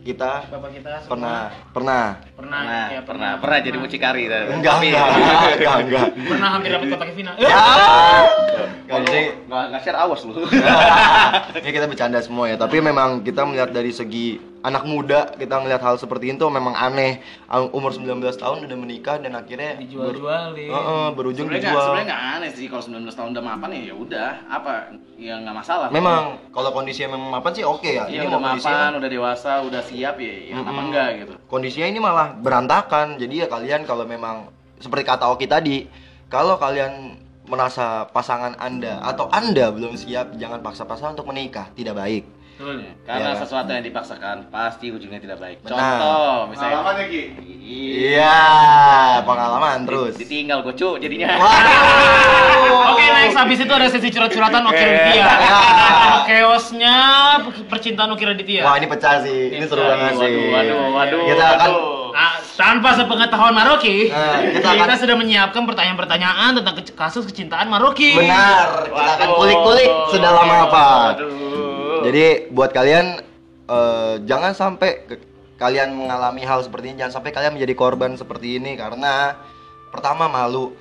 kita 0.06 0.46
bapak 0.54 0.70
kita 0.70 0.92
semua? 1.02 1.10
pernah 1.10 1.40
pernah. 1.74 2.06
Pernah 2.38 2.60
Nah, 2.62 2.88
ya, 2.94 3.02
pernah, 3.02 3.32
pernah. 3.42 3.58
Jadi 3.58 3.78
mucikari. 3.82 4.30
enggak 4.30 4.74
Tapi- 4.78 4.94
enggak 4.94 5.08
enggak 5.58 5.78
enggak. 5.82 6.08
Pernah 6.14 6.50
hampir 6.54 6.70
dapat 6.70 6.88
kotak 6.94 7.10
Vina. 7.18 7.32
Ya. 7.36 7.50
Kalau 8.86 9.02
Nggak, 9.02 9.10
jadi 9.10 9.22
nggak 9.50 9.64
nggak 9.66 9.82
share 9.82 9.98
awas 9.98 10.22
lu. 10.22 10.34
ya 11.66 11.72
kita 11.74 11.86
bercanda 11.90 12.20
semua 12.22 12.46
ya. 12.46 12.56
Tapi 12.56 12.78
memang 12.80 13.26
kita 13.26 13.42
melihat 13.44 13.74
dari 13.74 13.90
segi 13.90 14.38
anak 14.66 14.84
muda 14.84 15.30
kita 15.32 15.62
melihat 15.62 15.78
hal 15.80 15.96
seperti 15.96 16.34
itu 16.34 16.46
memang 16.50 16.74
aneh. 16.74 17.22
Umur 17.70 17.94
19 17.94 18.10
tahun 18.34 18.66
udah 18.66 18.78
menikah 18.78 19.18
dan 19.18 19.34
akhirnya 19.34 19.78
ber- 19.78 19.86
dijual-jualin. 19.86 20.68
Heeh, 20.68 21.06
berujung 21.14 21.46
Sebenarnya 21.46 21.62
nggak 21.62 21.70
dijual. 21.70 21.86
sebenarnya 21.86 22.08
nggak 22.10 22.24
aneh 22.34 22.50
sih 22.52 22.66
kalau 22.66 22.84
19 22.84 23.14
tahun 23.14 23.30
udah 23.32 23.44
mapan 23.46 23.70
ya 23.70 23.82
ya 23.84 23.96
udah 23.96 24.30
apa? 24.50 24.74
Ya 25.16 25.34
nggak 25.40 25.56
masalah. 25.56 25.88
memang 25.88 26.22
kalau 26.50 26.70
kondisinya 26.72 27.14
memang 27.14 27.30
mapan 27.32 27.52
sih 27.54 27.64
oke 27.64 27.86
ya. 27.86 28.04
Iya 28.06 28.20
ini 28.20 28.28
udah 28.28 28.42
kondisinya 28.42 28.78
mapan, 28.82 28.94
udah 28.98 29.10
dewasa, 29.10 29.52
udah 29.62 29.82
siap 29.82 30.16
ya, 30.18 30.34
ya 30.34 30.54
kenapa 30.56 30.72
Mm-mm. 30.72 30.86
enggak 30.90 31.10
gitu. 31.22 31.34
kondisinya 31.46 31.88
ini 31.88 32.00
malah 32.00 32.28
berantakan. 32.34 33.08
Jadi 33.16 33.34
ya 33.40 33.48
kalian 33.48 33.82
kalau 33.84 34.04
memang 34.04 34.50
seperti 34.76 35.04
kata 35.06 35.30
Oki 35.30 35.46
tadi 35.46 35.86
kalau 36.26 36.58
kalian 36.58 37.22
merasa 37.46 37.86
pasangan 38.08 38.54
anda 38.56 38.98
atau 39.02 39.30
anda 39.30 39.70
belum 39.70 39.94
siap 39.94 40.34
jangan 40.36 40.60
paksa-paksa 40.60 41.12
untuk 41.12 41.26
menikah 41.26 41.70
tidak 41.72 41.96
baik 41.96 42.26
Betul. 42.56 42.88
Karena 43.04 43.36
Iya. 43.36 43.40
sesuatu 43.44 43.68
yang 43.68 43.84
dipaksakan 43.84 44.48
pasti 44.48 44.88
ujungnya 44.88 45.20
tidak 45.20 45.44
baik. 45.44 45.60
Benar. 45.60 45.76
Contoh 45.76 46.36
misalnya 46.48 46.72
Pengalaman 46.80 46.96
ya 46.96 47.06
Ki? 47.06 47.22
iya 47.60 48.40
pengalaman 49.22 49.78
terus 49.84 50.16
Di- 50.16 50.24
ditinggal 50.24 50.64
gocu 50.64 50.96
jadinya. 50.96 51.36
Waduh. 51.36 52.96
Oke 52.96 53.04
next 53.06 53.36
habis 53.36 53.60
itu 53.60 53.68
ada 53.70 53.88
sesi 53.88 54.08
curhat-curhatan 54.08 54.64
Oki 54.64 54.80
Raditya 54.80 55.26
Chaosnya 56.28 56.96
percintaan 57.66 58.10
Oki 58.10 58.24
Raditya 58.24 58.62
wah 58.64 58.76
ini 58.76 58.88
pecah 58.88 59.20
sih 59.20 59.52
ini 59.52 59.66
seru 59.66 59.84
banget 59.84 60.16
sih 60.16 60.24
Waduh, 60.24 60.48
waduh, 60.48 60.80
waduh. 60.96 61.22
kita 61.28 61.46
akan 61.52 61.70
waduh. 61.70 61.95
Nah, 62.16 62.40
tanpa 62.56 62.96
sepengetahuan 62.96 63.52
Maroki, 63.52 64.08
Nah, 64.08 64.40
kita 64.40 64.72
kita, 64.72 64.88
akan- 64.88 65.02
sudah 65.04 65.16
menyiapkan 65.20 65.68
pertanyaan-pertanyaan 65.68 66.56
tentang 66.56 66.76
ke- 66.80 66.96
kasus 66.96 67.28
kecintaan 67.28 67.68
Maroki. 67.68 68.16
Benar, 68.16 68.88
kita 68.88 69.12
akan 69.20 69.28
Waduh. 69.28 69.36
kulik-kulik 69.36 69.92
sedalam 70.16 70.48
apa. 70.48 70.88
Aduh. 71.12 72.08
Jadi 72.08 72.26
buat 72.56 72.72
kalian 72.72 73.20
eh, 73.66 74.14
jangan 74.24 74.56
sampai 74.56 75.04
kalian 75.58 75.92
mengalami 75.92 76.46
hal 76.46 76.64
seperti 76.64 76.94
ini, 76.94 77.04
jangan 77.04 77.20
sampai 77.20 77.34
kalian 77.34 77.52
menjadi 77.52 77.74
korban 77.74 78.16
seperti 78.16 78.64
ini 78.64 78.78
karena 78.78 79.36
pertama 79.90 80.30
malu, 80.30 80.72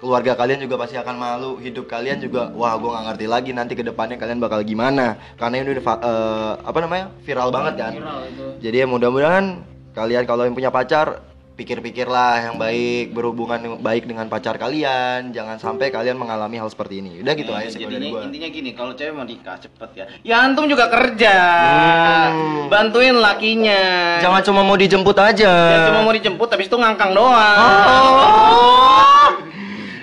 keluarga 0.00 0.34
kalian 0.34 0.58
juga 0.58 0.80
pasti 0.80 0.96
akan 0.96 1.14
malu, 1.14 1.50
hidup 1.58 1.86
kalian 1.86 2.18
juga 2.18 2.50
wah 2.50 2.74
gue 2.74 2.88
nggak 2.88 3.04
ngerti 3.06 3.26
lagi 3.28 3.50
nanti 3.52 3.76
ke 3.76 3.84
depannya 3.84 4.18
kalian 4.18 4.40
bakal 4.40 4.64
gimana 4.64 5.14
karena 5.36 5.60
ini 5.60 5.76
udah 5.76 5.84
eh, 5.84 6.52
apa 6.58 6.78
namanya 6.80 7.06
viral 7.22 7.52
banget 7.52 7.74
kan. 7.78 7.92
Viral 7.94 8.20
itu. 8.26 8.44
Jadi 8.64 8.76
ya 8.80 8.86
mudah-mudahan 8.88 9.44
kalian 9.92 10.24
kalau 10.24 10.42
yang 10.42 10.52
punya 10.52 10.68
pacar 10.68 11.20
pikir-pikirlah 11.52 12.32
yang 12.42 12.56
baik 12.56 13.12
berhubungan 13.12 13.60
baik 13.78 14.04
dengan 14.04 14.24
pacar 14.24 14.56
kalian. 14.56 15.30
Jangan 15.30 15.56
sampai 15.56 15.88
kalian 15.88 16.16
mengalami 16.16 16.56
hal 16.56 16.66
seperti 16.66 16.98
ini. 16.98 17.20
Udah 17.20 17.34
gitu 17.34 17.52
Eh, 17.52 17.58
aja 17.58 17.68
sih 17.68 17.78
jadinya 17.78 18.08
gua. 18.08 18.24
intinya 18.24 18.48
gini 18.48 18.70
kalau 18.72 18.92
cewek 18.92 19.12
mau 19.12 19.22
nikah 19.22 19.56
cepet 19.56 19.90
ya. 19.94 20.04
Ya 20.24 20.36
antum 20.40 20.64
juga 20.64 20.88
kerja. 20.88 21.36
Hmm. 22.32 22.66
bantuin 22.66 23.12
lakinya. 23.14 24.16
Jangan 24.18 24.40
cuma 24.42 24.64
mau 24.64 24.74
dijemput 24.74 25.12
aja. 25.14 25.52
Jangan 25.52 25.88
cuma 25.88 26.00
mau 26.02 26.14
dijemput 26.14 26.48
habis 26.48 26.66
itu 26.66 26.74
ngangkang 26.74 27.12
doang. 27.12 27.58
Oh. 27.60 29.28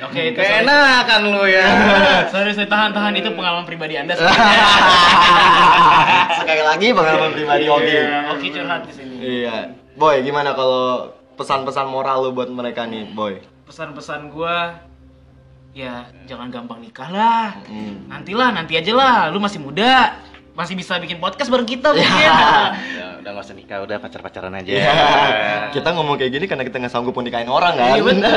Oke, 0.09 0.21
itu 0.27 0.37
sorry. 0.37 0.49
keenakan 0.59 1.21
lu 1.23 1.43
ya 1.45 1.65
sorry, 2.33 2.51
saya 2.51 2.65
tahan-tahan 2.65 3.13
itu 3.13 3.29
pengalaman 3.29 3.61
pribadi 3.63 3.93
Anda. 3.93 4.17
sekali 6.35 6.61
lagi 6.61 6.87
pengalaman 6.89 7.31
pribadi 7.31 7.65
Oki 7.65 7.93
Iya, 7.93 8.33
Oki 8.33 8.47
curhat 8.49 8.81
di 8.83 8.93
sini. 8.93 9.15
iya 9.19 9.57
boy 9.93 10.19
gimana 10.19 10.53
kalau 10.53 11.09
pesan-pesan 11.35 11.87
moral 11.87 12.23
lu 12.23 12.31
buat 12.31 12.49
mereka 12.49 12.83
nih 12.83 13.11
boy 13.11 13.37
Pesan-pesan 13.63 14.29
gua 14.29 14.81
ya 15.69 16.01
jangan 16.25 16.49
gampang 16.49 16.81
nikah 16.81 17.05
lah. 17.05 17.53
Hmm. 17.61 18.09
Nantilah, 18.09 18.49
nanti 18.49 18.73
aja 18.73 18.89
lah. 18.89 19.29
Lu 19.29 19.37
masih 19.37 19.61
muda. 19.61 20.17
Masih 20.57 20.73
bisa 20.73 20.97
bikin 20.97 21.21
podcast 21.21 21.45
bareng 21.47 21.69
kita 21.69 21.93
mungkin. 21.93 22.31
ya, 23.29 23.31
udah 23.31 23.37
nggak 23.37 23.45
usah 23.45 23.55
nikah 23.55 23.77
udah 23.79 23.97
pacar 23.99 24.21
pacaran 24.21 24.53
aja 24.55 24.71
Iya. 24.71 24.93
kita 25.69 25.89
ngomong 25.91 26.15
kayak 26.15 26.31
gini 26.31 26.45
karena 26.45 26.63
kita 26.63 26.77
nggak 26.77 26.89
sanggup 26.89 27.13
nikahin 27.15 27.45
orang 27.47 27.73
kan 27.75 27.93
Iya, 27.93 28.01
bener. 28.01 28.31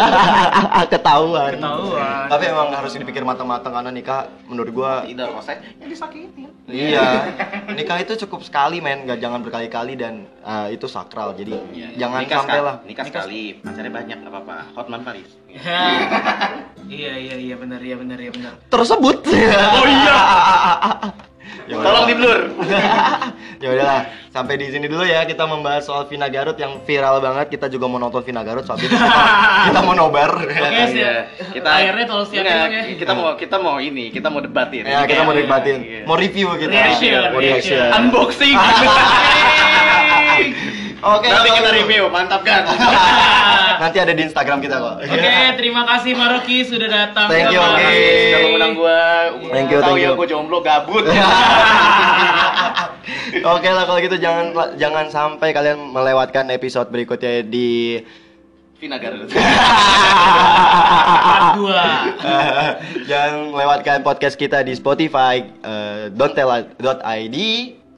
ketahuan 0.92 1.52
Ketahuan. 1.57 2.24
tapi 2.28 2.44
emang 2.46 2.68
harus 2.70 2.92
dipikir 2.92 3.22
matang-matang 3.22 3.72
karena 3.72 3.88
nikah 3.88 4.20
menurut 4.44 4.70
gua 4.70 4.92
tidak 5.02 5.26
kalau 5.26 5.40
saya 5.40 5.59
yang 5.78 5.88
disakitin 5.88 6.52
Iya, 6.64 7.05
nikah 7.76 7.98
itu 7.98 8.12
cukup 8.22 8.44
sekali 8.44 8.78
men, 8.78 9.05
nggak 9.05 9.18
jangan 9.18 9.40
berkali-kali 9.40 9.92
dan 9.94 10.24
uh, 10.40 10.68
itu 10.68 10.87
sakral. 10.87 11.35
Jadi 11.35 11.52
jangan 11.96 12.18
Iya, 12.18 12.24
nikah 12.24 12.38
sampai 12.38 12.52
sekali- 12.52 12.64
lah. 12.64 12.76
nikah 12.83 13.05
sekali 13.05 13.40
pacarnya 13.57 13.92
banyak 13.92 14.16
nggak 14.18 14.33
apa-apa 14.33 14.57
Hotman 14.72 15.02
Paris 15.02 15.28
iya, 16.88 17.12
iya, 17.14 17.37
iya 17.37 17.55
benar, 17.57 17.76
iya 17.78 17.96
benar, 17.96 18.16
iya 18.16 18.31
benar. 18.31 18.52
Tersebut. 18.66 19.16
Oh 19.24 19.87
iya. 19.87 20.16
Ya 21.64 21.75
tolong 21.77 22.05
di 22.05 22.14
blur 22.14 22.38
ya 23.62 23.68
udahlah, 23.70 24.01
sampai 24.29 24.55
di 24.59 24.66
sini 24.68 24.85
dulu 24.87 25.03
ya 25.03 25.22
kita 25.22 25.46
membahas 25.46 25.87
soal 25.87 26.03
Vina 26.11 26.27
Garut 26.27 26.55
yang 26.57 26.83
viral 26.83 27.18
banget. 27.18 27.46
Kita 27.48 27.66
juga 27.70 27.87
mau 27.87 27.96
nonton 27.96 28.20
Vina 28.20 28.42
Garut 28.42 28.62
soal 28.62 28.77
itu. 28.77 28.90
kita 29.70 29.79
mau 29.81 29.94
nobar. 29.94 30.31
Oke, 30.35 30.51
Iya, 30.51 30.85
siap. 30.90 31.20
kita 31.55 31.68
Layarnya 31.70 32.05
tolong 32.05 32.27
siapin 32.27 32.51
dong 32.51 32.72
ya. 32.72 32.83
kita 32.98 33.12
mau 33.14 33.27
kita 33.38 33.57
mau 33.57 33.77
ini 33.79 34.11
kita 34.11 34.27
mau 34.27 34.40
debatin 34.40 34.83
ya, 34.83 35.07
kita 35.07 35.22
mau 35.22 35.31
Iya, 35.31 35.46
iya. 35.79 36.03
mau 36.03 36.16
review 36.18 36.48
kita. 36.59 36.70
Reaction, 36.70 37.20
Mau 37.31 37.38
reaction. 37.38 37.79
reaction. 37.79 37.94
unboxing 37.94 38.57
Oke, 41.02 41.26
nanti 41.26 41.50
kita 41.50 41.70
review 41.74 42.06
mantap 42.14 42.46
kan 42.46 42.62
Nanti 43.82 43.98
ada 43.98 44.14
di 44.14 44.22
Instagram 44.22 44.62
kita 44.62 44.78
kok. 44.78 45.02
Oke, 45.02 45.34
terima 45.58 45.82
kasih 45.82 46.14
Maroki 46.14 46.62
sudah 46.62 46.86
datang. 46.86 47.26
Thank 47.26 47.50
you, 47.50 47.58
kasih. 47.58 48.30
Sudah 48.30 48.38
mengundang 48.46 48.74
gua 48.78 48.98
Thank 49.50 49.74
you, 49.74 49.82
tahu 49.82 49.98
thank 49.98 50.06
ya 50.06 50.14
you. 50.14 50.14
gua 50.14 50.26
jomblo 50.30 50.62
gabut 50.62 51.02
Oke 53.58 53.68
lah 53.74 53.82
kalau 53.82 53.98
gitu 53.98 54.14
jangan 54.22 54.54
jangan 54.78 55.10
sampai 55.10 55.50
kalian 55.50 55.90
melewatkan 55.90 56.46
episode 56.54 56.86
berikutnya 56.94 57.42
di 57.42 57.98
Vina 58.78 59.02
Garut 59.02 59.26
Part 61.26 61.46
dua. 61.58 61.82
jangan 63.10 63.50
melewatkan 63.50 64.06
podcast 64.06 64.38
kita 64.38 64.62
di 64.62 64.74
Spotify 64.78 65.42
eh, 65.42 66.14
don'ttell.id. 66.14 67.36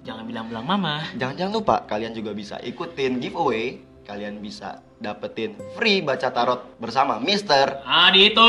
Jangan 0.04 0.24
bilang-bilang 0.24 0.62
mama. 0.62 1.00
Jangan 1.16 1.34
jangan 1.34 1.52
lupa 1.54 1.76
kalian 1.82 2.12
juga 2.12 2.30
bisa 2.30 2.60
ikutin 2.60 3.18
giveaway. 3.18 3.80
Kalian 4.04 4.36
bisa 4.36 4.84
dapetin 5.00 5.56
free 5.72 6.04
baca 6.04 6.28
tarot 6.28 6.76
bersama 6.76 7.16
Mister. 7.16 7.80
Adito. 7.82 8.44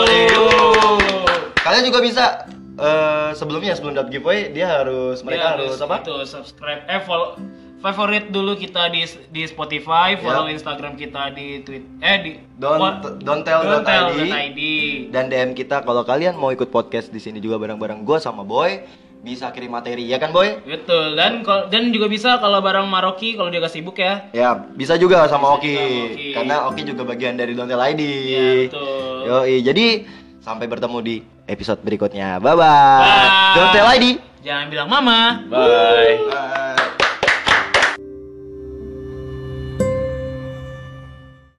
Adito. 0.00 0.44
Kalian 1.54 1.84
juga 1.84 2.00
bisa 2.00 2.24
eh, 2.74 3.30
sebelumnya 3.32 3.76
sebelum 3.76 3.92
dapet 3.94 4.10
giveaway 4.10 4.48
dia 4.50 4.72
harus 4.74 5.20
mereka 5.20 5.52
Ya, 5.54 5.60
harus 5.60 5.76
apa? 5.78 6.00
Itu 6.00 6.16
subscribe 6.24 6.80
eh 6.86 7.00
follow 7.00 7.36
favorit 7.76 8.32
dulu 8.32 8.56
kita 8.56 8.88
di 8.88 9.04
di 9.28 9.44
Spotify, 9.44 10.16
follow 10.16 10.48
Ya. 10.48 10.56
Instagram 10.56 10.96
kita 10.96 11.28
di 11.30 11.60
Twitter 11.60 12.00
eh 12.00 12.16
di 12.18 12.30
Don't 12.56 12.80
what- 12.80 13.20
don't 13.20 13.44
tell 13.44 13.60
dot 13.60 13.84
ID. 13.84 14.16
don'ttell.id. 14.16 14.60
dan 15.12 15.28
DM 15.28 15.52
kita 15.52 15.84
kalau 15.84 16.00
kalian 16.00 16.32
mau 16.32 16.48
ikut 16.48 16.72
podcast 16.72 17.12
di 17.12 17.20
sini 17.20 17.36
juga 17.36 17.60
bareng-bareng 17.60 18.00
gue 18.00 18.16
sama 18.16 18.40
Boy 18.40 18.80
bisa 19.24 19.48
kirim 19.50 19.72
materi 19.72 20.04
ya 20.04 20.20
kan 20.20 20.30
Boy? 20.30 20.60
Betul. 20.68 21.16
Dan 21.16 21.40
dan 21.72 21.82
juga 21.88 22.06
bisa 22.12 22.36
kalau 22.36 22.60
bareng 22.60 22.84
Maroki 22.84 23.32
kalau 23.34 23.48
dia 23.48 23.64
gak 23.64 23.72
sibuk 23.72 23.96
ya. 23.96 24.28
Ya 24.36 24.52
bisa 24.52 25.00
juga 25.00 25.24
sama 25.26 25.56
Bisa 25.56 25.56
Oki 25.56 25.72
juga 25.72 25.80
sama 25.80 26.04
Oki. 26.12 26.28
karena 26.36 26.56
Oki 26.68 26.82
juga 26.84 27.02
bagian 27.08 27.34
dari 27.40 27.52
Dontel 27.56 27.80
ID. 27.80 28.02
Iya, 28.04 28.44
betul. 28.68 29.16
Yoi, 29.24 29.56
jadi 29.64 29.86
sampai 30.44 30.68
bertemu 30.68 30.98
di 31.00 31.16
episode 31.48 31.80
berikutnya. 31.80 32.36
Bye 32.36 32.52
bye. 32.52 33.00
Bye. 33.00 33.54
Dontel 33.56 33.86
ID. 33.96 34.06
Jangan 34.44 34.66
bilang 34.68 34.88
mama. 34.92 35.40
bye 35.48 36.20
Bye. 36.28 37.03